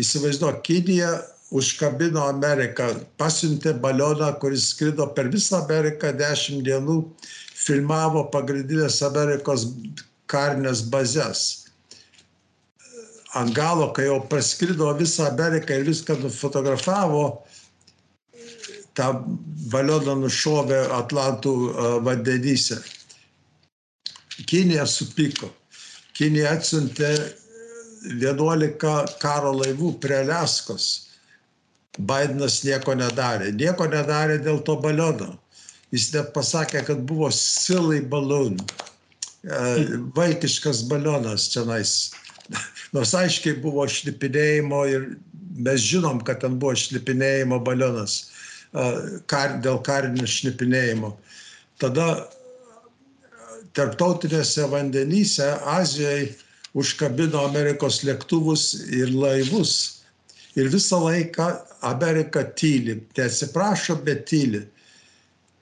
Įsivaizduok, 0.00 0.62
Kinija 0.64 1.10
užkabino 1.52 2.24
Ameriką, 2.28 2.88
pasiuntė 3.20 3.74
balioną, 3.80 4.32
kuris 4.40 4.70
skrido 4.72 5.06
per 5.16 5.28
visą 5.32 5.60
Ameriką 5.64 6.12
dešimt 6.16 6.64
dienų, 6.68 6.96
filmavo 7.62 8.26
pagrindinės 8.34 9.00
Amerikos 9.06 9.66
karinės 10.32 10.84
bazės. 10.92 11.42
Ant 13.38 13.54
galo, 13.56 13.88
kai 13.96 14.08
jau 14.10 14.18
praskrido 14.28 14.90
visą 14.98 15.30
Ameriką 15.30 15.78
ir 15.78 15.86
viską 15.88 16.18
nufotografavo, 16.20 17.24
tą 18.98 19.08
balioną 19.72 20.18
nušovė 20.20 20.82
Atlantų 20.98 21.54
vandenyse. 22.04 22.76
Kinija 24.48 24.84
supiko. 24.88 25.48
Kinija 26.16 26.52
atsiuntė 26.58 27.12
11 28.20 29.16
karo 29.22 29.54
laivų 29.56 29.94
prie 30.02 30.20
Leskos. 30.28 30.88
Bidenas 31.98 32.62
nieko 32.64 32.96
nedarė. 32.96 33.52
Nieko 33.56 33.88
nedarė 33.88 34.38
dėl 34.44 34.60
to 34.66 34.76
baliono. 34.80 35.36
Jis 35.92 36.08
net 36.14 36.32
pasakė, 36.36 36.84
kad 36.88 37.04
buvo 37.08 37.28
silai 37.36 38.00
balloon. 38.00 38.56
Vaikiškas 40.16 40.86
balionas 40.88 41.50
čionais. 41.52 42.12
Nors 42.96 43.14
aiškiai 43.16 43.58
buvo 43.62 43.84
šnipinėjimo 43.88 44.84
ir 44.90 45.08
mes 45.62 45.82
žinom, 45.84 46.22
kad 46.24 46.40
ten 46.44 46.58
buvo 46.62 46.74
šnipinėjimo 46.78 47.60
balionas 47.64 48.22
kar, 49.28 49.58
dėl 49.64 49.80
karinio 49.84 50.26
šnipinėjimo. 50.28 51.12
Tada 51.82 52.06
tarptautinėse 53.76 54.68
vandenyse 54.72 55.48
Azijoje 55.74 56.32
užkabino 56.78 57.44
Amerikos 57.48 58.02
lėktuvus 58.06 58.72
ir 58.92 59.12
laivus. 59.12 60.02
Ir 60.56 60.68
visą 60.72 61.00
laiką 61.04 61.48
Amerika 61.88 62.44
tyli. 62.56 62.98
Tai 63.16 63.28
atsiprašo, 63.28 63.96
bet 64.04 64.26
tyli. 64.28 64.62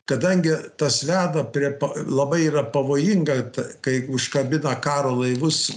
Kadangi 0.09 0.55
tas 0.81 1.03
veda 1.07 1.45
prie, 1.55 1.71
labai 2.07 2.41
yra 2.49 2.65
pavojinga, 2.73 3.37
kai 3.85 4.01
užkabina 4.11 4.73
karo 4.83 5.13
laivus 5.21 5.69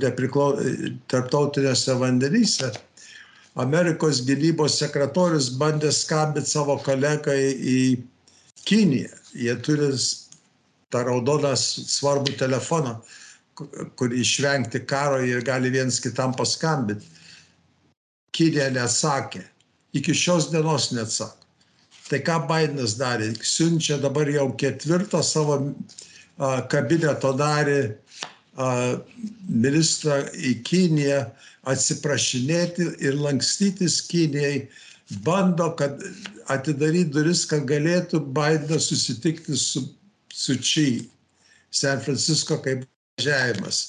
nepriklau, 0.00 0.54
tarptautinėse 1.12 1.96
vandenyse, 2.00 2.70
Amerikos 3.58 4.22
gynybos 4.24 4.78
sekretorius 4.78 5.50
bandė 5.58 5.90
skambinti 5.92 6.48
savo 6.48 6.78
kolegai 6.86 7.50
į 7.50 7.80
Kiniją. 8.68 9.16
Jie 9.34 9.54
turi 9.64 9.88
tą 10.92 11.02
raudoną 11.06 11.54
svarbų 11.58 12.36
telefoną, 12.38 12.94
kur 13.96 14.14
išvengti 14.14 14.84
karo 14.86 15.20
ir 15.24 15.42
gali 15.44 15.70
viens 15.70 16.00
kitam 16.00 16.34
paskambinti. 16.36 17.06
Kinija 18.36 18.70
neatsakė. 18.70 19.42
Iki 19.98 20.14
šios 20.14 20.50
dienos 20.52 20.92
neatsako. 20.94 21.39
Tai 22.10 22.18
ką 22.26 22.36
Bidenas 22.50 22.96
darė? 22.98 23.30
Siunčia 23.46 24.00
dabar 24.02 24.28
jau 24.30 24.48
ketvirtą 24.58 25.22
savo 25.22 25.60
kabineto 26.72 27.30
narį 27.38 27.80
ministrą 29.46 30.24
į 30.34 30.56
Kiniją 30.66 31.20
atsiprašinėti 31.70 32.88
ir 33.04 33.18
lankstytis 33.20 34.00
Kinijai, 34.08 34.64
bando, 35.26 35.70
kad 35.78 36.02
atidaryti 36.50 37.14
duris, 37.14 37.44
kad 37.46 37.66
galėtų 37.70 38.24
Bidenas 38.34 38.90
susitikti 38.90 39.58
su, 39.58 39.84
su 40.34 40.56
Či, 40.58 40.88
San 41.70 42.02
Francisco 42.02 42.58
kaip 42.64 42.82
važiavimas. 43.20 43.82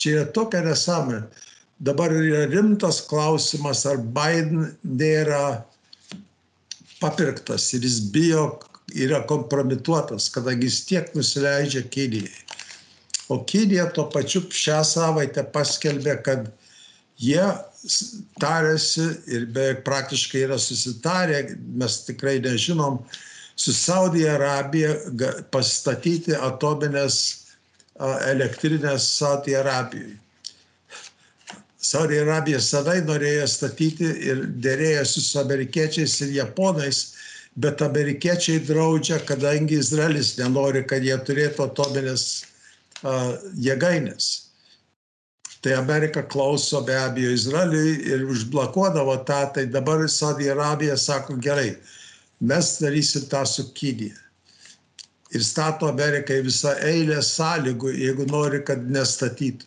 Čia 0.00 0.16
yra 0.16 0.26
tokia 0.32 0.62
nesąmonė. 0.64 1.26
Dabar 1.84 2.12
yra 2.16 2.46
rimtas 2.48 3.02
klausimas, 3.04 3.84
ar 3.84 3.98
Biden 4.00 4.70
nėra 4.80 5.66
papirktas 7.00 7.68
ir 7.76 7.84
jis 7.86 8.00
bijo, 8.12 8.46
yra 8.94 9.22
kompromituotas, 9.26 10.28
kadangi 10.32 10.68
jis 10.70 10.84
tiek 10.88 11.14
nusileidžia 11.14 11.82
Kinijai. 11.90 12.44
O 13.28 13.40
Kinija 13.44 13.88
tuo 13.92 14.06
pačiu 14.12 14.44
šią 14.54 14.82
savaitę 14.86 15.42
paskelbė, 15.54 16.14
kad 16.22 16.46
jie 17.18 17.42
tarėsi 18.40 19.06
ir 19.26 19.48
beveik 19.50 19.82
praktiškai 19.86 20.44
yra 20.46 20.58
susitarę, 20.62 21.40
mes 21.80 21.98
tikrai 22.06 22.38
nežinom, 22.44 23.00
su 23.56 23.72
Saudija 23.74 24.36
Arabija 24.36 24.94
pastatyti 25.50 26.36
atominės 26.36 27.18
elektrinės 28.28 29.08
Saudija 29.16 29.62
Arabijoje. 29.64 30.18
Saudija 31.86 32.24
Arabija 32.26 32.60
senai 32.62 32.98
norėjo 33.06 33.46
statyti 33.50 34.08
ir 34.30 34.42
dėrėjosi 34.64 35.22
su 35.22 35.38
amerikiečiais 35.42 36.16
ir 36.26 36.32
japonais, 36.38 37.02
bet 37.56 37.84
amerikiečiai 37.84 38.64
draudžia, 38.66 39.20
kadangi 39.28 39.78
Izraelis 39.82 40.34
nenori, 40.40 40.82
kad 40.88 41.06
jie 41.06 41.16
turėtų 41.28 41.68
atominės 41.68 42.26
jėgainės 43.68 44.32
tai 45.66 45.74
Amerika 45.74 46.22
klauso 46.22 46.80
be 46.86 46.94
abejo 46.94 47.32
Izraeliui 47.34 47.94
ir 48.06 48.20
užblokuodavo 48.30 49.16
tą, 49.26 49.40
tai 49.54 49.64
dabar 49.66 50.04
Saudija 50.08 50.52
Arabija 50.54 50.96
sako 50.96 51.34
gerai, 51.42 51.72
mes 52.40 52.68
darysim 52.78 53.24
tą 53.26 53.42
su 53.46 53.64
Kinija. 53.74 54.14
Ir 55.34 55.42
stato 55.42 55.88
Amerikai 55.90 56.38
visą 56.46 56.76
eilę 56.86 57.18
sąlygų, 57.18 57.90
jeigu 57.98 58.28
nori, 58.30 58.62
kad 58.62 58.86
nestatytų. 58.86 59.66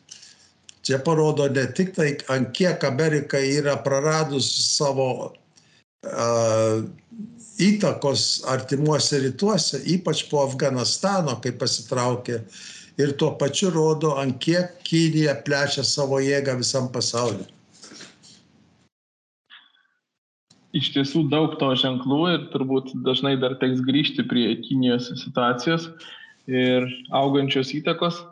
Čia 0.90 0.98
parodo 1.06 1.46
ne 1.54 1.68
tik 1.78 1.92
tai, 1.94 2.16
ant 2.34 2.50
kiek 2.58 2.82
Amerika 2.88 3.38
yra 3.38 3.76
praradus 3.86 4.48
savo 4.74 5.10
uh, 5.30 6.80
įtakos 7.62 8.24
artimuose 8.50 9.20
rytuose, 9.22 9.84
ypač 9.94 10.24
po 10.32 10.42
Afganistano, 10.48 11.36
kai 11.44 11.52
pasitraukė 11.62 12.40
ir 12.98 13.14
tuo 13.22 13.36
pačiu 13.38 13.70
rodo, 13.76 14.16
ant 14.18 14.40
kiek 14.42 14.80
Kinija 14.88 15.38
plečia 15.46 15.86
savo 15.86 16.18
jėgą 16.26 16.58
visam 16.64 16.90
pasauliu. 16.90 17.46
Iš 20.74 20.90
tiesų 20.98 21.28
daug 21.30 21.54
to 21.62 21.70
ženklų 21.82 22.20
ir 22.34 22.50
turbūt 22.50 22.96
dažnai 23.06 23.36
dar 23.38 23.60
teks 23.62 23.86
grįžti 23.86 24.26
prie 24.26 24.58
Kinijos 24.66 25.14
situacijos 25.22 25.92
ir 26.50 26.90
augančios 27.14 27.78
įtakos. 27.78 28.24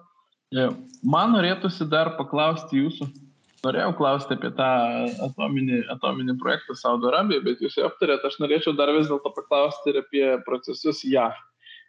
E, 0.55 0.67
man 1.03 1.33
norėtųsi 1.35 1.87
dar 1.91 2.13
paklausti 2.15 2.79
jūsų, 2.79 3.07
norėjau 3.65 3.91
klausti 3.99 4.37
apie 4.37 4.53
tą 4.55 4.69
atominį, 5.25 5.81
atominį 5.97 6.37
projektą 6.39 6.77
Saudo 6.79 7.09
Arabijoje, 7.11 7.43
bet 7.49 7.63
jūs 7.65 7.75
jau 7.79 7.89
aptarėt, 7.89 8.23
aš 8.23 8.37
norėčiau 8.43 8.75
dar 8.77 8.93
vis 8.95 9.09
dėlto 9.11 9.33
paklausti 9.35 9.91
ir 9.91 10.01
apie 10.05 10.25
procesus 10.47 11.03
JAV. 11.03 11.35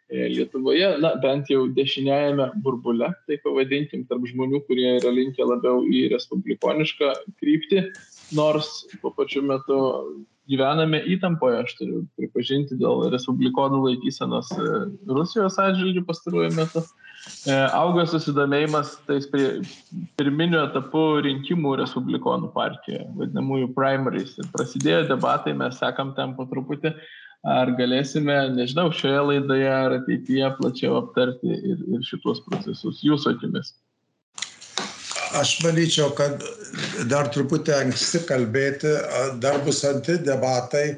E, 0.09 0.25
Lietuvoje, 0.33 0.95
na, 0.99 1.13
bent 1.21 1.51
jau 1.53 1.67
dešiniajame 1.71 2.49
burbule, 2.65 3.11
tai 3.29 3.37
pavadinkim, 3.43 4.07
tarp 4.09 4.25
žmonių, 4.27 4.63
kurie 4.67 4.95
yra 4.97 5.11
linkę 5.13 5.45
labiau 5.45 5.83
į 5.85 6.07
respublikonišką 6.15 7.13
kryptį, 7.39 7.83
nors 8.35 8.83
tuo 9.01 9.13
pačiu 9.15 9.43
metu 9.45 9.79
gyvename 10.49 11.01
įtampoje, 11.13 11.61
aš 11.63 11.75
turiu 11.77 11.99
pripažinti, 12.17 12.77
dėl 12.79 13.05
respublikonų 13.13 13.83
laikysenos 13.83 14.49
e, 14.55 14.69
Rusijos 15.11 15.59
atžvilgių 15.61 16.03
pastaruoju 16.07 16.55
metu. 16.57 16.81
E, 17.45 17.53
auga 17.77 18.07
susidomėjimas 18.09 18.95
tais 19.05 19.27
pirminiu 19.29 20.63
etapu 20.63 21.03
rinkimų 21.25 21.75
respublikonų 21.83 22.49
partijoje, 22.55 23.05
vadinamųjų 23.19 23.71
primaries. 23.77 24.37
Ir 24.41 24.49
prasidėjo 24.55 25.03
debatai, 25.11 25.53
mes 25.59 25.77
sekam 25.81 26.15
ten 26.17 26.33
po 26.37 26.47
truputį, 26.49 26.95
ar 27.47 27.75
galėsime, 27.77 28.39
nežinau, 28.55 28.89
šioje 28.95 29.21
laidoje 29.27 29.69
ar 29.69 29.99
ateityje 29.99 30.49
plačiau 30.57 30.97
aptarti 31.03 31.53
ir, 31.59 31.85
ir 31.93 32.09
šituos 32.09 32.41
procesus 32.47 33.03
jūsų 33.05 33.35
akimis. 33.35 33.75
Aš 35.37 35.59
manyčiau, 35.61 36.09
kad 36.17 36.41
dar 37.09 37.29
truputį 37.33 37.73
anksti 37.75 38.23
kalbėti, 38.29 38.91
dar 39.43 39.59
bus 39.65 39.83
antri 39.85 40.17
debatai. 40.25 40.97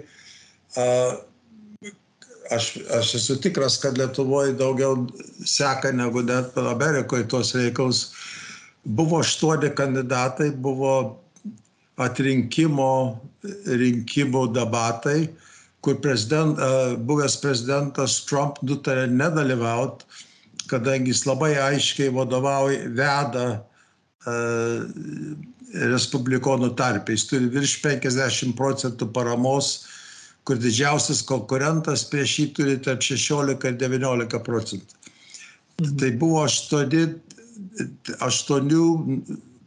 Aš, 2.51 2.67
aš 2.95 3.15
esu 3.19 3.37
tikras, 3.43 3.77
kad 3.79 3.99
Lietuvoje 3.99 4.53
daugiau 4.59 5.07
seka 5.47 5.91
negu 5.95 6.23
net 6.23 6.55
Amerikoje 6.59 7.27
tuos 7.31 7.51
reikalus. 7.55 8.05
Buvo 8.83 9.19
aštuoni 9.19 9.71
kandidatai, 9.75 10.49
buvo 10.51 10.93
atrinkimo 12.01 13.19
rinkimų 13.67 14.45
debatai, 14.55 15.29
kur 15.81 15.97
prezident, 16.01 16.59
buvęs 17.07 17.35
prezidentas 17.41 18.21
Trump 18.29 18.61
nutarė 18.63 19.07
nedalyvauti, 19.11 20.05
kadangi 20.71 21.11
jis 21.11 21.25
labai 21.27 21.55
aiškiai 21.59 22.13
vadovauja, 22.15 22.87
veda 22.95 23.45
respublikonų 25.91 26.75
tarpe. 26.77 27.15
Jis 27.15 27.27
turi 27.29 27.49
virš 27.51 27.77
50 27.83 28.55
procentų 28.57 29.07
paramos, 29.15 29.87
kur 30.45 30.57
didžiausias 30.61 31.21
konkurentas 31.25 32.03
prieš 32.09 32.39
jį 32.39 32.47
turi 32.57 32.77
tarp 32.81 33.01
16 33.05 33.67
ir 33.69 33.77
19 33.81 34.41
procentų. 34.45 34.97
Mhm. 35.81 35.97
Tai 35.97 36.11
buvo 36.21 36.43
aštuoni, 36.45 37.05
aštuonių 38.21 38.87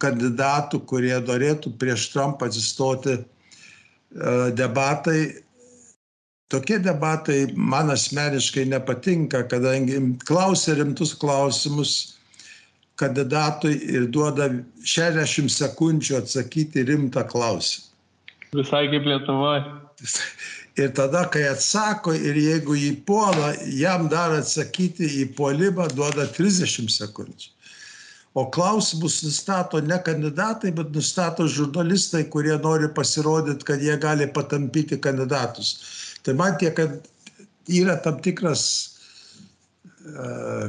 kandidatų, 0.02 0.82
kurie 0.86 1.14
norėtų 1.22 1.72
prieš 1.78 2.10
Trumpą 2.12 2.50
atsistoti 2.50 3.18
debatai. 4.54 5.40
Tokie 6.52 6.78
debatai 6.78 7.46
man 7.56 7.90
asmeniškai 7.90 8.66
nepatinka, 8.70 9.42
kadangi 9.50 9.98
klausia 10.28 10.76
rimtus 10.78 11.14
klausimus 11.18 12.13
kandidatui 13.00 13.74
ir 13.96 14.06
duoda 14.12 14.50
60 14.86 15.50
sekundžių 15.50 16.20
atsakyti 16.20 16.84
rimtą 16.90 17.24
klausimą. 17.30 17.90
Visai 18.54 18.86
kaip 18.92 19.08
Lietuvoje. 19.10 19.64
Ir 20.74 20.90
tada, 20.90 21.20
kai 21.30 21.44
atsako 21.46 22.16
ir 22.18 22.34
jeigu 22.34 22.74
jį 22.74 22.88
puola, 23.06 23.52
jam 23.78 24.08
dar 24.10 24.32
atsakyti 24.34 25.06
į 25.22 25.28
puolimą 25.38 25.86
duoda 25.94 26.24
30 26.26 26.90
sekundžių. 26.90 27.52
O 28.34 28.48
klausimus 28.50 29.20
nustato 29.22 29.78
ne 29.78 30.00
kandidatai, 30.02 30.72
bet 30.74 30.90
nustato 30.90 31.46
žurnalistai, 31.46 32.24
kurie 32.26 32.56
nori 32.58 32.88
pasirodyti, 32.96 33.62
kad 33.68 33.84
jie 33.86 33.94
gali 34.02 34.26
patampyti 34.26 34.98
kandidatus. 34.98 35.76
Tai 36.26 36.34
man 36.40 36.58
tie, 36.58 36.72
kad 36.74 37.06
yra 37.70 37.94
tam 38.02 38.18
tikras 38.18 38.64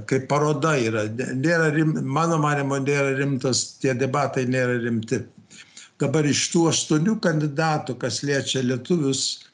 kaip 0.09 0.27
paroda 0.31 0.75
yra. 0.79 1.05
Nėra 1.35 1.69
rim, 1.75 1.95
mano 2.07 2.37
manimo 2.39 2.77
nėra 2.79 3.15
rimtas, 3.17 3.75
tie 3.81 3.93
debatai 3.97 4.45
nėra 4.47 4.77
rimti. 4.83 5.19
Dabar 5.99 6.27
iš 6.27 6.49
tų 6.53 6.65
aštuonių 6.71 7.17
kandidatų, 7.23 7.97
kas 7.99 8.21
liečia 8.27 8.63
lietuvius 8.63 9.45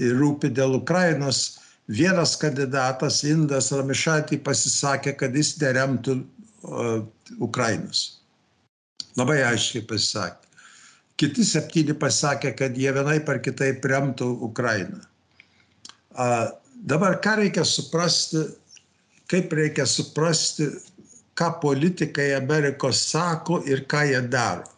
ir 0.00 0.16
rūpi 0.16 0.48
dėl 0.56 0.78
Ukrainos, 0.78 1.58
vienas 1.92 2.36
kandidatas, 2.40 3.20
Indas 3.28 3.68
Ramišatį, 3.72 4.40
pasisakė, 4.44 5.12
kad 5.20 5.36
jis 5.36 5.54
neremtų 5.60 6.22
Ukrainos. 7.44 8.06
Labai 9.20 9.42
aiškiai 9.44 9.84
pasisakė. 9.88 10.40
Kiti 11.20 11.44
septyni 11.46 11.94
pasakė, 11.94 12.54
kad 12.58 12.76
jie 12.80 12.90
vienai 12.90 13.20
par 13.24 13.38
kitaip 13.44 13.84
remtų 13.86 14.32
Ukrainą. 14.48 15.04
Dabar 16.84 17.20
ką 17.22 17.36
reikia 17.42 17.62
suprasti 17.68 18.42
kaip 19.34 19.52
reikia 19.52 19.86
suprasti, 19.86 20.68
ką 21.34 21.48
politikai 21.62 22.34
Amerikos 22.36 23.00
sako 23.10 23.58
ir 23.66 23.82
ką 23.90 24.04
jie 24.06 24.20
daro. 24.30 24.68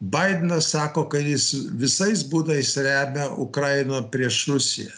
Bidenas 0.00 0.72
sako, 0.72 1.04
kad 1.12 1.22
jis 1.22 1.52
visais 1.78 2.24
būdais 2.26 2.72
remia 2.82 3.28
Ukrainą 3.38 4.00
prieš 4.10 4.46
Rusiją, 4.48 4.94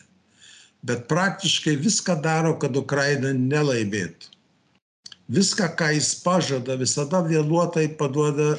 bet 0.87 1.09
praktiškai 1.11 1.75
viską 1.77 2.17
daro, 2.23 2.55
kad 2.57 2.77
Ukraina 2.79 3.35
nelaimėtų. 3.37 4.31
Viską, 5.33 5.69
ką 5.77 5.91
jis 5.99 6.15
pažada, 6.25 6.79
visada 6.79 7.21
vėluotai 7.27 7.89
paduoda 7.99 8.55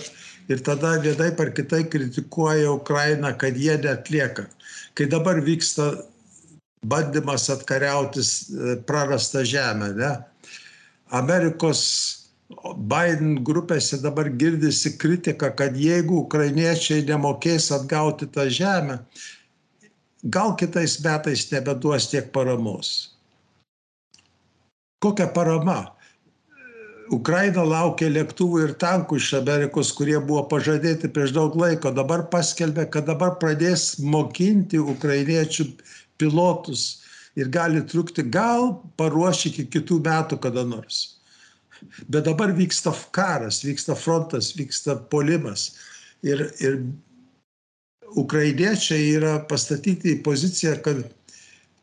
ir 0.51 0.61
tada 0.67 0.97
vienai 1.01 1.31
par 1.37 1.53
kitai 1.55 1.83
kritikuoja 1.89 2.75
Ukrainą, 2.75 3.33
kad 3.37 3.57
jie 3.57 3.77
netlieka. 3.77 4.45
Kai 4.93 5.07
dabar 5.09 5.41
vyksta 5.41 5.93
bandymas 6.83 7.49
atkariauti 7.49 8.19
e, 8.19 8.75
prarastą 8.87 9.43
žemę. 9.45 9.93
Ne? 9.97 10.11
Amerikos 11.13 11.81
Biden 12.77 13.39
grupėse 13.45 13.97
dabar 14.01 14.29
girdisi 14.29 14.93
kritika, 14.97 15.49
kad 15.49 15.77
jeigu 15.79 16.19
ukrainiečiai 16.25 17.05
nemokės 17.07 17.71
atgauti 17.75 18.27
tą 18.29 18.45
žemę, 18.49 18.99
gal 20.23 20.55
kitais 20.59 20.99
metais 21.03 21.47
nebeduos 21.51 22.09
tiek 22.11 22.31
paramos. 22.35 22.93
Kokia 25.03 25.27
parama? 25.35 25.81
Ukraina 27.11 27.63
laukia 27.67 28.07
lėktuvų 28.09 28.61
ir 28.63 28.71
tankų 28.79 29.17
iš 29.19 29.33
Amerikos, 29.41 29.91
kurie 29.91 30.15
buvo 30.23 30.45
pažadėti 30.49 31.09
prieš 31.11 31.33
daug 31.35 31.57
laiko. 31.59 31.91
Dabar 31.91 32.23
paskelbė, 32.31 32.87
kad 32.93 33.09
dabar 33.09 33.35
pradės 33.41 33.99
mokinti 33.99 34.79
ukrainiečių 34.79 35.67
pilotus 36.23 37.03
ir 37.35 37.51
gali 37.51 37.83
trukti 37.87 38.23
gal 38.23 38.77
paruoš 38.97 39.47
iki 39.51 39.67
kitų 39.75 39.99
metų 40.07 40.39
kada 40.41 40.63
nors. 40.67 41.03
Bet 42.07 42.25
dabar 42.29 42.53
vyksta 42.55 42.93
karas, 43.11 43.63
vyksta 43.65 43.95
frontas, 43.99 44.53
vyksta 44.55 44.95
polimas. 45.11 45.73
Ir, 46.23 46.45
ir 46.63 46.79
ukrainiečiai 48.15 49.09
yra 49.17 49.33
pastatyti 49.49 50.13
į 50.13 50.21
poziciją, 50.23 50.77
kad 50.85 51.01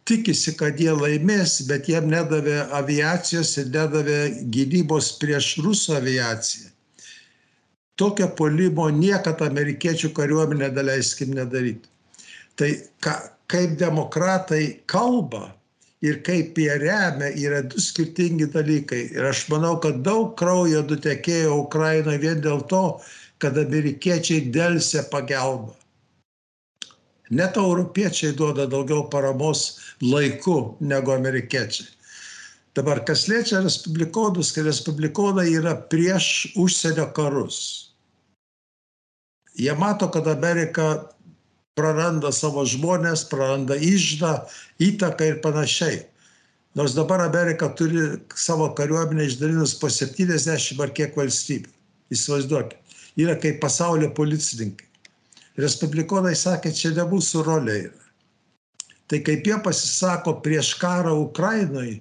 tikisi, 0.09 0.55
kad 0.59 0.81
jie 0.81 0.93
laimės, 0.97 1.61
bet 1.69 1.91
jiem 1.91 2.09
nedavė 2.11 2.63
aviacijos 2.77 3.57
ir 3.61 3.69
nedavė 3.75 4.21
gynybos 4.55 5.13
prieš 5.21 5.59
rusų 5.65 5.99
aviaciją. 6.01 6.71
Tokio 8.01 8.31
polimo 8.33 8.87
niekada 8.89 9.51
amerikiečių 9.51 10.15
kariuomenė 10.17 10.71
daleiskim 10.73 11.35
nedaryti. 11.37 11.91
Tai 12.57 12.71
ką, 13.05 13.13
kaip 13.51 13.79
demokratai 13.79 14.81
kalba 14.87 15.51
ir 16.03 16.23
kaip 16.25 16.57
jie 16.57 16.77
remia, 16.81 17.29
yra 17.37 17.63
du 17.63 17.81
skirtingi 17.81 18.49
dalykai. 18.55 19.03
Ir 19.17 19.27
aš 19.33 19.45
manau, 19.53 19.75
kad 19.83 20.01
daug 20.07 20.33
kraujo 20.41 20.83
nutekėjo 20.89 21.59
Ukraina 21.67 22.17
vien 22.23 22.41
dėl 22.41 22.65
to, 22.73 22.85
kad 23.41 23.59
amerikiečiai 23.59 24.49
dėlse 24.55 25.05
pagalbą. 25.13 25.75
Net 27.31 27.57
europiečiai 27.61 28.35
duoda 28.35 28.67
daugiau 28.67 29.05
paramos 29.11 29.79
laiku 30.03 30.77
negu 30.81 31.13
amerikiečiai. 31.15 31.87
Dabar, 32.75 33.03
kas 33.07 33.27
liečia 33.29 33.61
respublikonus, 33.63 34.53
kai 34.55 34.65
respublikonai 34.67 35.49
yra 35.59 35.75
prieš 35.93 36.51
užsienio 36.59 37.09
karus. 37.15 37.61
Jie 39.59 39.75
mato, 39.79 40.09
kad 40.11 40.29
Amerika 40.31 41.11
praranda 41.81 42.33
savo 42.35 42.67
žmonės, 42.69 43.25
praranda 43.33 43.77
išdą, 43.77 44.37
įtaką 44.85 45.33
ir 45.33 45.41
panašiai. 45.45 46.03
Nors 46.79 46.95
dabar 46.95 47.25
Amerika 47.25 47.69
turi 47.75 48.05
savo 48.39 48.69
kariuomenę 48.79 49.27
išdalinus 49.27 49.75
po 49.81 49.91
70 49.91 50.85
ar 50.85 50.93
kiek 50.95 51.17
valstybių. 51.19 51.73
Įsivaizduokit. 52.15 52.77
Yra 53.19 53.35
kaip 53.43 53.59
pasaulio 53.63 54.11
policininkai. 54.15 54.87
Respublikonai 55.61 56.37
sakė, 56.39 56.71
čia 56.75 56.93
ne 56.95 57.07
mūsų 57.11 57.43
rolė 57.47 57.77
yra. 57.89 58.07
Tai 59.11 59.19
kaip 59.27 59.47
jie 59.47 59.57
pasisako 59.65 60.37
prieš 60.45 60.77
karą 60.79 61.17
Ukrainoje, 61.19 61.99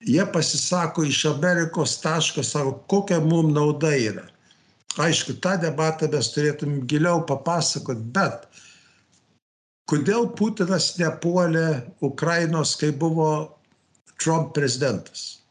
jie 0.00 0.24
pasisako 0.32 1.04
iš 1.04 1.26
Amerikos 1.28 1.98
taško, 2.00 2.44
sako, 2.44 2.78
kokia 2.88 3.20
mums 3.20 3.52
nauda 3.52 3.92
yra. 3.92 4.24
Aišku, 4.98 5.36
tą 5.38 5.54
debatą 5.62 6.08
mes 6.10 6.32
turėtum 6.34 6.80
giliau 6.90 7.22
papasakot, 7.26 8.00
bet 8.14 8.48
kodėl 9.90 10.32
Putinas 10.34 10.96
nepuolė 10.98 11.84
Ukrainos, 12.02 12.74
kai 12.80 12.90
buvo 12.90 13.58
Trump 14.18 14.50
prezidentas? 14.56 15.44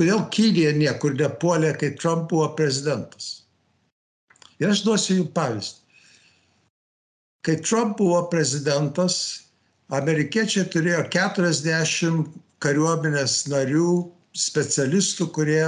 Kodėl 0.00 0.24
Kinija 0.32 0.72
niekur 0.72 1.12
nepuolė, 1.18 1.74
kai 1.76 1.92
Trump 2.00 2.30
buvo 2.30 2.48
prezidentas? 2.56 3.44
Ir 4.60 4.72
aš 4.72 4.86
duosiu 4.86 5.18
jums 5.18 5.34
pavyzdį. 5.36 5.76
Kai 7.44 7.56
Trump 7.60 7.98
buvo 8.00 8.22
prezidentas, 8.32 9.14
amerikiečiai 9.92 10.64
turėjo 10.72 11.04
40 11.12 12.24
kariuomenės 12.64 13.46
narių, 13.52 13.92
specialistų, 14.36 15.28
kurie 15.36 15.64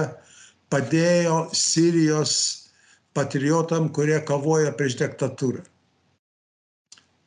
padėjo 0.72 1.48
Sirijos 1.56 2.61
patriotam, 3.16 3.88
kurie 3.92 4.18
kovoja 4.28 4.72
prieš 4.76 4.98
diktatūrą. 5.00 5.62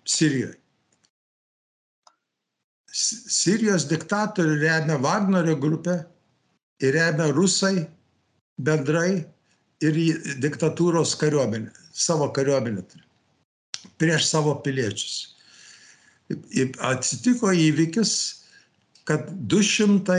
Sirijoje. 0.06 0.56
Sirijos 2.96 3.88
diktatorių 3.90 4.60
remia 4.62 4.96
Wagnerio 5.04 5.58
grupė 5.60 5.98
ir 6.80 6.96
remia 6.96 7.28
rusai 7.36 7.88
bendrai 8.56 9.26
ir 9.84 9.98
diktatūros 10.40 11.18
kariuomenė, 11.20 11.74
savo 11.92 12.30
kariuomenę 12.32 12.86
turi 12.88 13.06
prieš 13.98 14.30
savo 14.30 14.56
piliečius. 14.64 15.36
Atsitiko 16.82 17.52
įvykis, 17.54 18.12
kad 19.06 19.28
200 19.52 20.18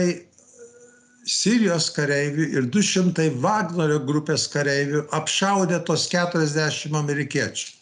Sirijos 1.27 1.89
kareivių 1.91 2.45
ir 2.55 2.67
200 2.71 3.27
Wagnerio 3.43 3.99
grupės 4.07 4.47
kareivių 4.51 5.03
apšaudė 5.17 5.81
tos 5.89 6.07
40 6.13 6.95
amerikiečių. 6.95 7.73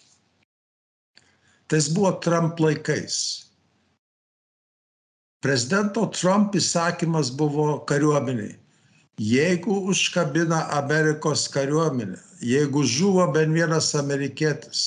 Tas 1.70 1.90
buvo 1.94 2.12
Trump 2.26 2.60
laikais. 2.62 3.18
Prezidento 5.46 6.08
Trump 6.10 6.58
įsakymas 6.58 7.30
buvo 7.38 7.80
kariuomeniai. 7.90 8.56
Jeigu 9.22 9.78
užkabina 9.92 10.66
Amerikos 10.76 11.46
kariuomenę, 11.54 12.18
jeigu 12.42 12.84
žuvo 12.84 13.28
bent 13.32 13.54
vienas 13.54 13.94
amerikietis, 13.96 14.82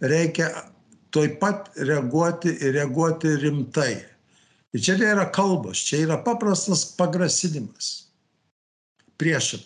reikia 0.00 0.48
toj 1.14 1.36
pat 1.40 1.70
reaguoti 1.76 2.56
ir 2.56 2.74
reaguoti 2.74 3.36
rimtai. 3.44 3.94
Ir 4.74 4.82
čia 4.82 4.96
nėra 4.98 5.28
kalbos, 5.32 5.84
čia 5.86 6.02
yra 6.04 6.18
paprastas 6.24 6.84
pagrasinimas 6.98 8.06
priešam. 9.16 9.62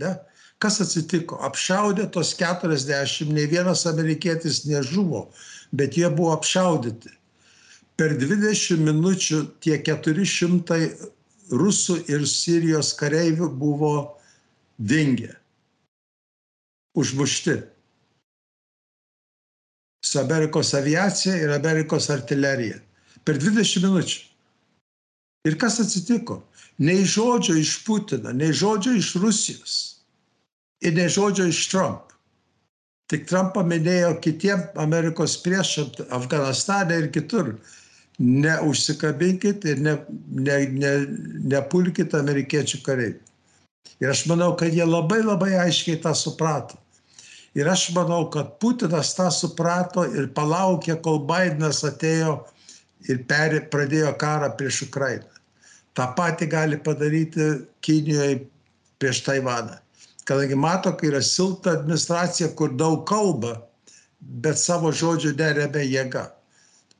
Ne? 0.00 0.16
Kas 0.60 0.80
atsitiko? 0.84 1.38
Apšaudė 1.46 2.10
tos 2.12 2.34
40, 2.36 3.30
ne 3.32 3.46
vienas 3.48 3.86
amerikietis 3.88 4.64
nežuvo, 4.68 5.28
bet 5.72 5.96
jie 5.96 6.10
buvo 6.12 6.34
apšaudyti. 6.34 7.14
Per 7.96 8.16
20 8.20 8.84
minučių 8.84 9.40
tie 9.64 9.78
400 9.84 10.78
rusų 11.56 11.98
ir 12.12 12.26
Sirijos 12.28 12.92
kareivių 13.00 13.48
buvo 13.60 13.94
dingę, 14.78 15.34
užmušti 16.96 17.56
su 20.04 20.20
Amerikos 20.20 20.72
aviacija 20.74 21.36
ir 21.36 21.52
Amerikos 21.52 22.08
artilerija. 22.10 22.80
Per 23.28 23.38
20 23.38 23.84
minučių. 23.84 24.20
Ir 25.48 25.56
kas 25.60 25.78
atsitiko? 25.80 26.42
Nei 26.80 27.04
žodžio 27.04 27.56
iš 27.60 27.78
Putino, 27.84 28.32
nei 28.32 28.52
žodžio 28.56 28.96
iš 28.96 29.14
Rusijos 29.20 29.78
ir 30.80 30.96
nei 30.96 31.08
žodžio 31.12 31.48
iš 31.50 31.66
Trump. 31.72 32.14
Tik 33.10 33.26
Trump 33.28 33.54
paminėjo 33.56 34.14
kitiem 34.24 34.62
Amerikos 34.80 35.36
priešam 35.44 35.90
Afganistane 36.14 37.00
ir 37.02 37.08
kitur. 37.12 37.56
Neužsikabinkit 38.20 39.64
ir 39.64 39.80
ne, 39.80 39.96
ne, 40.36 40.56
ne, 40.76 40.92
nepulkit 41.52 42.14
amerikiečių 42.14 42.82
kariai. 42.84 43.16
Ir 44.00 44.12
aš 44.12 44.26
manau, 44.28 44.52
kad 44.56 44.76
jie 44.76 44.84
labai 44.84 45.22
labai 45.24 45.54
aiškiai 45.64 46.00
tą 46.04 46.12
suprato. 46.16 46.78
Ir 47.56 47.68
aš 47.68 47.88
manau, 47.96 48.22
kad 48.30 48.58
Putinas 48.62 49.14
tą 49.16 49.30
suprato 49.34 50.04
ir 50.06 50.30
palaukė, 50.36 51.00
kol 51.02 51.24
Bidenas 51.26 51.82
atėjo 51.84 52.38
ir 53.08 53.22
perė, 53.30 53.62
pradėjo 53.72 54.12
karą 54.20 54.50
prieš 54.58 54.84
Ukrainą. 54.88 55.28
Ta 55.94 56.10
pati 56.16 56.46
gali 56.46 56.78
padaryti 56.78 57.46
Kinijoje 57.80 58.42
prieš 59.00 59.22
Taivaną. 59.26 59.78
Kadangi 60.28 60.54
mato, 60.54 60.92
kai 60.96 61.08
yra 61.10 61.22
silpna 61.24 61.74
administracija, 61.78 62.52
kur 62.54 62.76
daug 62.78 63.02
kalba, 63.08 63.56
bet 64.20 64.60
savo 64.60 64.92
žodžių 64.92 65.34
neremia 65.38 65.82
jėga. 65.86 66.28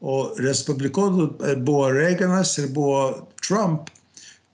O 0.01 0.33
respublikonų 0.41 1.27
buvo 1.61 1.91
Reaganas 1.93 2.57
ir 2.59 2.71
buvo 2.75 3.29
Trump, 3.45 3.93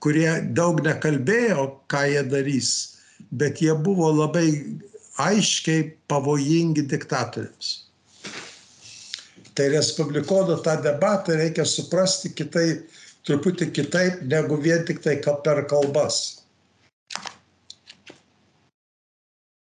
kurie 0.03 0.29
daug 0.53 0.83
nekalbėjo, 0.83 1.69
ką 1.89 2.03
jie 2.11 2.23
darys, 2.27 2.71
bet 3.31 3.63
jie 3.63 3.73
buvo 3.87 4.11
labai 4.13 4.49
aiškiai 5.23 5.87
pavojingi 6.11 6.83
diktatoriams. 6.91 7.86
Tai 9.57 9.67
respublikonų 9.73 10.59
tą 10.65 10.75
debatą 10.85 11.37
reikia 11.39 11.65
suprasti 11.65 12.29
kitaip, 12.37 12.83
truputį 13.25 13.71
kitaip 13.73 14.19
negu 14.29 14.59
vien 14.61 14.83
tik 14.85 15.01
tai 15.01 15.17
per 15.45 15.63
kalbas. 15.71 16.19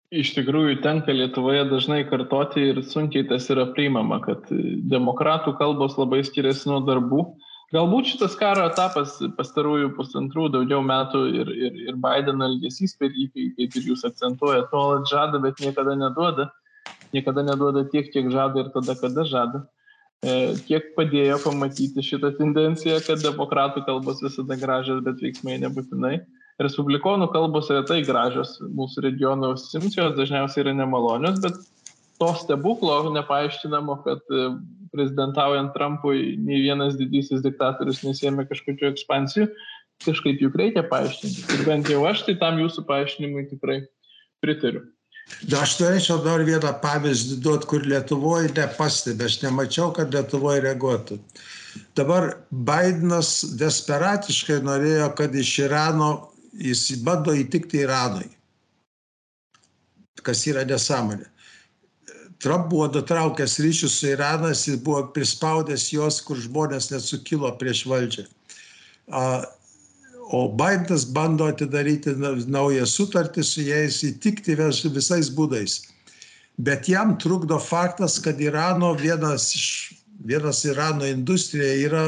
Iš 0.09 0.33
tikrųjų, 0.33 0.79
tenka 0.81 1.13
Lietuvoje 1.13 1.67
dažnai 1.69 2.01
kartoti 2.09 2.71
ir 2.71 2.81
sunkiai 2.81 3.27
tas 3.29 3.45
yra 3.53 3.67
priimama, 3.75 4.17
kad 4.25 4.47
demokratų 4.89 5.53
kalbos 5.59 5.99
labai 6.01 6.23
skiriasi 6.25 6.71
nuo 6.71 6.81
darbų 6.81 7.27
galbūt 7.73 8.13
šitas 8.13 8.35
karo 8.39 8.65
etapas 8.69 9.17
pastarųjų 9.37 9.91
pusantrų 9.97 10.47
daugiau 10.55 10.81
metų 10.85 11.21
ir, 11.41 11.51
ir, 11.67 11.77
ir 11.87 11.99
Bideno 12.01 12.47
elgesys 12.49 12.95
per 12.97 13.13
jį, 13.13 13.29
kaip 13.57 13.77
ir 13.77 13.91
jūs 13.91 14.05
akcentuojate, 14.07 14.71
nuolat 14.73 15.09
žada, 15.11 15.41
bet 15.43 15.61
niekada 15.61 15.95
neduoda. 15.99 16.49
Niekada 17.15 17.43
neduoda 17.45 17.85
tiek, 17.89 18.09
kiek 18.13 18.29
žada 18.33 18.65
ir 18.65 18.73
tada, 18.73 18.95
kada 18.99 19.25
žada. 19.25 19.63
E, 20.19 20.53
kiek 20.67 20.91
padėjo 20.97 21.39
pamatyti 21.45 22.03
šitą 22.03 22.33
tendenciją, 22.37 22.99
kad 23.05 23.23
demokratų 23.23 23.85
kalbos 23.87 24.19
visada 24.23 24.57
gražios, 24.59 25.01
bet 25.05 25.21
veiksmai 25.23 25.57
nebūtinai. 25.63 26.19
Respublikonų 26.59 27.29
kalbos 27.31 27.69
retai 27.71 28.01
gražios 28.03 28.57
mūsų 28.75 29.05
regiono 29.07 29.53
simcijos, 29.57 30.17
dažniausiai 30.17 30.65
yra 30.65 30.73
nemalonios, 30.75 31.39
bet 31.39 31.55
to 32.19 32.33
stebuklo 32.41 32.97
nepaaiškinamo, 33.15 33.95
kad 34.03 34.35
prezidentaujant 34.91 35.71
Trumpui 35.71 36.35
nei 36.41 36.59
vienas 36.65 36.97
didysis 36.99 37.45
diktatorius 37.45 38.03
nesėmė 38.03 38.43
kažkokių 38.49 38.89
ekspansijų, 38.91 39.47
kažkaip 40.03 40.43
juk 40.43 40.57
reikia 40.59 40.83
paaiškinti. 40.91 41.47
Ir 41.55 41.65
bent 41.67 41.91
jau 41.91 42.03
aš 42.09 42.25
tai 42.27 42.35
tam 42.41 42.59
jūsų 42.59 42.83
paaiškinimui 42.89 43.47
tikrai 43.53 43.81
pritariu. 44.43 44.83
Aš 45.59 45.77
norėčiau 45.79 46.19
dar 46.23 46.43
vieną 46.43 46.73
pavyzdį 46.83 47.37
duoti, 47.43 47.67
kur 47.69 47.85
Lietuvoje 47.87 48.51
nepastebė, 48.57 49.29
aš 49.29 49.39
nemačiau, 49.43 49.91
kad 49.95 50.11
Lietuvoje 50.13 50.63
reaguotų. 50.65 51.19
Dabar 51.95 52.31
Bidenas 52.51 53.43
desperatiškai 53.59 54.59
norėjo, 54.65 55.09
kad 55.15 55.35
iš 55.35 55.53
Irano 55.67 56.09
jis 56.59 56.89
bando 57.05 57.35
įtikti 57.35 57.83
Iranui, 57.85 58.27
kas 60.25 60.45
yra 60.49 60.65
nesąmonė. 60.67 61.29
Trump 62.39 62.69
buvo 62.71 62.87
nutraukęs 62.87 63.57
ryšius 63.59 63.99
su 63.99 64.07
Iranas, 64.13 64.65
jis 64.67 64.79
buvo 64.83 65.03
prispaudęs 65.15 65.89
juos, 65.91 66.21
kur 66.23 66.39
žmonės 66.39 66.87
net 66.91 67.03
sukilo 67.03 67.51
prieš 67.59 67.83
valdžią. 67.91 68.25
O 70.29 70.41
Bidenas 70.53 71.05
bando 71.15 71.47
atidaryti 71.49 72.13
naują 72.47 72.85
sutartį 72.85 73.43
su 73.43 73.65
jais, 73.65 74.01
įtikti 74.05 74.55
visais 74.93 75.31
būdais. 75.33 75.79
Bet 76.57 76.89
jam 76.91 77.15
trukdo 77.17 77.57
faktas, 77.59 78.19
kad 78.21 78.41
Irano 78.41 78.93
vienas, 78.93 79.49
iš, 79.55 79.67
vienas 80.31 80.65
Irano 80.65 81.07
industrija 81.07 81.73
yra 81.87 82.03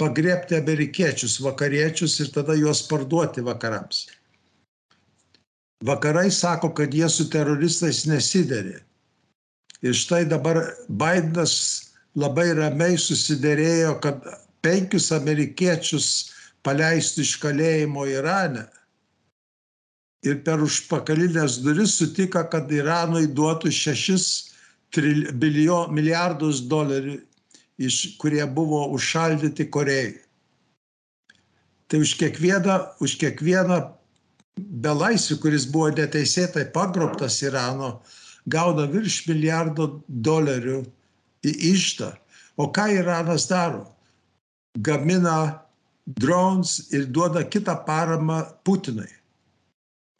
pagriepti 0.00 0.56
amerikiečius, 0.56 1.40
vakariečius 1.44 2.20
ir 2.20 2.30
tada 2.32 2.56
juos 2.56 2.86
parduoti 2.88 3.44
vakarams. 3.44 4.06
Vakarai 5.84 6.30
sako, 6.30 6.72
kad 6.74 6.94
jie 6.94 7.08
su 7.08 7.28
teroristais 7.32 8.06
nesiderė 8.08 8.80
Ir 9.82 9.96
štai 9.96 10.26
dabar 10.28 10.58
Bidenas 10.88 11.54
labai 12.18 12.50
ramiai 12.56 12.98
susidėrėjo, 13.00 13.94
kad 14.04 14.26
penkius 14.64 15.08
amerikiečius 15.16 16.08
paleistų 16.66 17.24
iš 17.24 17.34
kalėjimo 17.42 18.06
Irane. 18.10 18.66
Ir 20.26 20.42
per 20.44 20.60
užpakalinės 20.60 21.60
duris 21.64 21.96
sutika, 21.96 22.44
kad 22.52 22.72
Iranui 22.72 23.24
duotų 23.32 23.72
6 23.72 24.50
bilijo, 25.40 25.86
milijardus 25.88 26.64
dolerių, 26.68 27.16
iš, 27.80 28.18
kurie 28.20 28.44
buvo 28.44 28.84
užšaldyti 28.92 29.70
Korejai. 29.72 30.18
Tai 31.88 32.02
už 32.04 32.14
kiekvieną, 32.20 32.76
už 33.00 33.16
kiekvieną 33.18 33.80
belaisvį, 34.84 35.38
kuris 35.42 35.64
buvo 35.66 35.88
neteisėtai 35.96 36.68
pagrobtas 36.74 37.40
Irano, 37.42 38.02
gauna 38.46 38.86
virš 38.90 39.24
milijardo 39.26 40.02
dolerių 40.08 40.82
į 41.46 41.54
ištą. 41.72 42.12
O 42.60 42.68
ką 42.68 42.90
Iranas 42.92 43.48
daro? 43.48 43.86
Gamina 44.76 45.64
drones 46.18 46.92
ir 46.94 47.06
duoda 47.06 47.44
kitą 47.44 47.76
paramą 47.86 48.42
Putinui. 48.64 49.10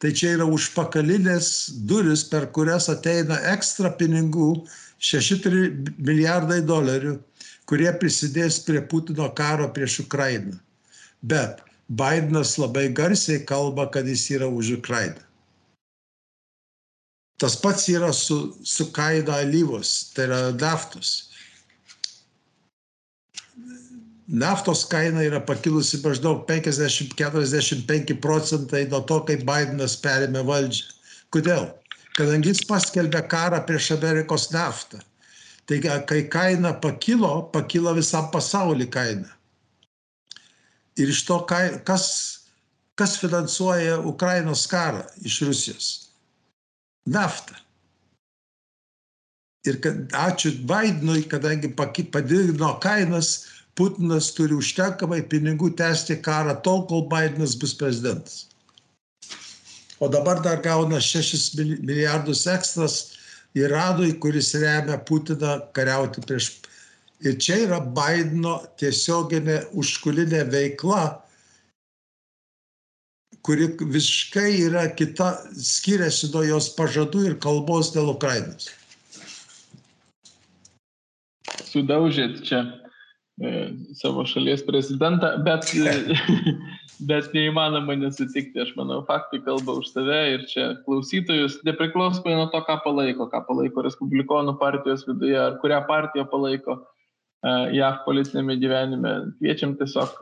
Tai 0.01 0.11
čia 0.17 0.33
yra 0.37 0.47
užpakalinės 0.49 1.47
duris, 1.85 2.23
per 2.25 2.47
kurias 2.55 2.89
ateina 2.89 3.37
ekstra 3.51 3.91
pinigų 3.99 4.53
6 5.01 5.45
milijardai 6.01 6.61
dolerių, 6.65 7.17
kurie 7.69 7.91
prisidės 8.01 8.59
prie 8.65 8.81
Putino 8.81 9.29
karo 9.37 9.69
prieš 9.73 10.01
Ukrainą. 10.07 10.57
Bet 11.21 11.61
Bidenas 11.89 12.55
labai 12.57 12.87
garsiai 12.89 13.43
kalba, 13.45 13.89
kad 13.93 14.07
jis 14.07 14.29
yra 14.37 14.47
už 14.49 14.77
Ukrainą. 14.79 15.21
Tas 17.41 17.55
pats 17.57 17.87
yra 17.89 18.13
su, 18.13 18.55
su 18.63 18.91
kaina 18.93 19.39
alyvos, 19.41 20.13
tai 20.13 20.27
yra 20.29 20.39
naftos. 20.53 21.30
Naftos 24.31 24.85
kaina 24.87 25.25
yra 25.27 25.41
pakilusi 25.43 25.99
maždaug 26.03 26.45
50-45 26.47 28.15
procentai 28.23 28.85
nuo 28.87 29.01
to, 29.03 29.19
kai 29.27 29.37
Bidenas 29.43 29.97
perėmė 29.99 30.45
valdžią. 30.47 30.85
Kodėl? 31.35 31.67
Kadangi 32.15 32.51
jis 32.51 32.63
paskelbė 32.67 33.25
karą 33.31 33.59
prieš 33.67 33.91
Amerikos 33.97 34.49
naftą. 34.55 35.01
Tai 35.67 35.79
kai 36.07 36.21
kaina 36.31 36.73
pakilo, 36.83 37.33
pakilo 37.53 37.93
visam 37.95 38.31
pasauliu 38.31 38.87
kaina. 38.91 39.27
Ir 40.99 41.11
iš 41.11 41.23
to, 41.27 41.39
kas, 41.87 42.07
kas 42.99 43.17
finansuoja 43.19 43.99
Ukrainos 43.99 44.65
karą 44.71 45.03
iš 45.23 45.41
Rusijos? 45.47 45.91
naftą. 47.05 47.55
Ir 49.65 49.77
kad, 49.81 50.07
ačiū 50.17 50.55
Bidenui, 50.65 51.27
kadangi 51.29 51.69
padidino 51.75 52.79
kainas, 52.81 53.60
Putinas 53.81 54.27
turi 54.37 54.53
užtenkamai 54.53 55.23
pinigų 55.25 55.71
tęsti 55.73 56.19
karą 56.21 56.53
tol, 56.61 56.83
kol 56.85 57.07
Bidenas 57.09 57.55
bus 57.57 57.71
prezidentas. 57.73 58.43
O 59.97 60.09
dabar 60.09 60.37
dar 60.45 60.59
gauna 60.61 60.99
6 61.01 61.55
milijardus 61.57 62.43
ekstras 62.45 63.15
Iranui, 63.57 64.11
kuris 64.21 64.51
remia 64.53 64.99
Putiną 65.01 65.55
kariauti 65.73 66.21
prieš. 66.21 66.51
Ir 67.25 67.39
čia 67.41 67.57
yra 67.63 67.79
Bideno 67.81 68.59
tiesioginė 68.77 69.55
užkulinė 69.73 70.43
veikla, 70.53 71.01
kuri 73.41 73.71
visiškai 73.81 74.51
yra 74.67 74.85
kita, 74.93 75.31
skiriasi 75.57 76.29
nuo 76.35 76.45
jos 76.45 76.69
pažadų 76.77 77.25
ir 77.31 77.39
kalbos 77.41 77.89
dėl 77.97 78.13
Ukrainos. 78.13 78.69
Sudaužėt 81.65 82.43
čia 82.45 82.61
savo 83.97 84.25
šalies 84.25 84.61
prezidentą, 84.67 85.31
bet, 85.45 85.71
bet 87.09 87.31
neįmanoma 87.35 87.95
nesutikti, 87.97 88.61
aš 88.61 88.73
manau, 88.77 89.01
faktai 89.07 89.41
kalba 89.45 89.77
už 89.79 89.89
save 89.93 90.19
ir 90.35 90.45
čia 90.51 90.67
klausytojus, 90.85 91.59
nepriklausomai 91.65 92.35
nuo 92.37 92.49
to, 92.53 92.61
ką 92.67 92.77
palaiko, 92.85 93.29
ką 93.31 93.43
palaiko 93.47 93.85
Respublikonų 93.87 94.57
partijos 94.61 95.07
viduje 95.09 95.39
ar 95.41 95.57
kurią 95.63 95.81
partiją 95.89 96.27
palaiko 96.29 96.77
e, 96.77 97.55
JAV 97.79 98.03
politinėme 98.05 98.57
gyvenime, 98.61 99.15
kviečiam 99.39 99.73
tiesiog 99.79 100.19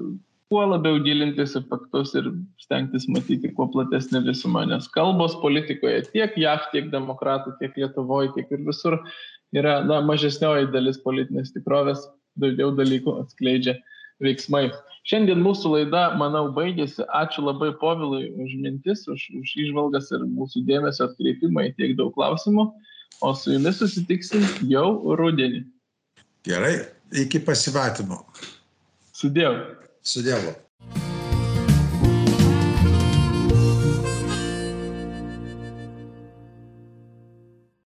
kuo 0.49 0.62
labiau 0.65 1.01
gilintis 1.05 1.58
į 1.60 1.63
faktus 1.69 2.15
ir 2.17 2.32
stengtis 2.62 3.05
matyti 3.12 3.51
kuo 3.58 3.67
platesnį 3.73 4.23
visumą, 4.29 4.63
nes 4.69 4.88
kalbos 4.95 5.36
politikoje 5.43 6.08
tiek 6.13 6.38
JAV, 6.39 6.71
tiek 6.71 6.88
demokratų, 6.93 7.58
tiek 7.60 7.75
Lietuvoje, 7.77 8.32
tiek 8.38 8.55
ir 8.55 8.63
visur 8.65 8.97
yra 9.55 9.79
na, 9.86 9.99
mažesnioji 10.05 10.71
dalis 10.73 10.97
politinės 11.03 11.53
tikrovės, 11.53 12.08
daugiau 12.41 12.73
dalykų 12.78 13.15
atskleidžia 13.23 13.78
veiksmai. 14.23 14.69
Šiandien 15.10 15.41
mūsų 15.41 15.71
laida, 15.73 16.04
manau, 16.19 16.45
baigėsi. 16.54 17.06
Ačiū 17.17 17.45
labai 17.45 17.71
Povilui 17.82 18.30
už 18.36 18.56
mintis, 18.62 19.08
už, 19.10 19.25
už 19.39 19.56
išvalgas 19.65 20.12
ir 20.13 20.25
mūsų 20.28 20.65
dėmesio 20.67 21.08
atkreipimą 21.08 21.69
į 21.69 21.75
tiek 21.80 21.97
daug 21.99 22.13
klausimų. 22.17 22.67
O 23.25 23.34
su 23.36 23.56
jumis 23.56 23.82
susitiksim 23.82 24.45
jau 24.69 25.15
rudenį. 25.19 25.65
Gerai, 26.47 26.75
iki 27.25 27.41
pasimatymo. 27.43 28.21
Sudėjau. 29.15 29.56
Su 30.06 30.23
Dievu. 30.23 30.54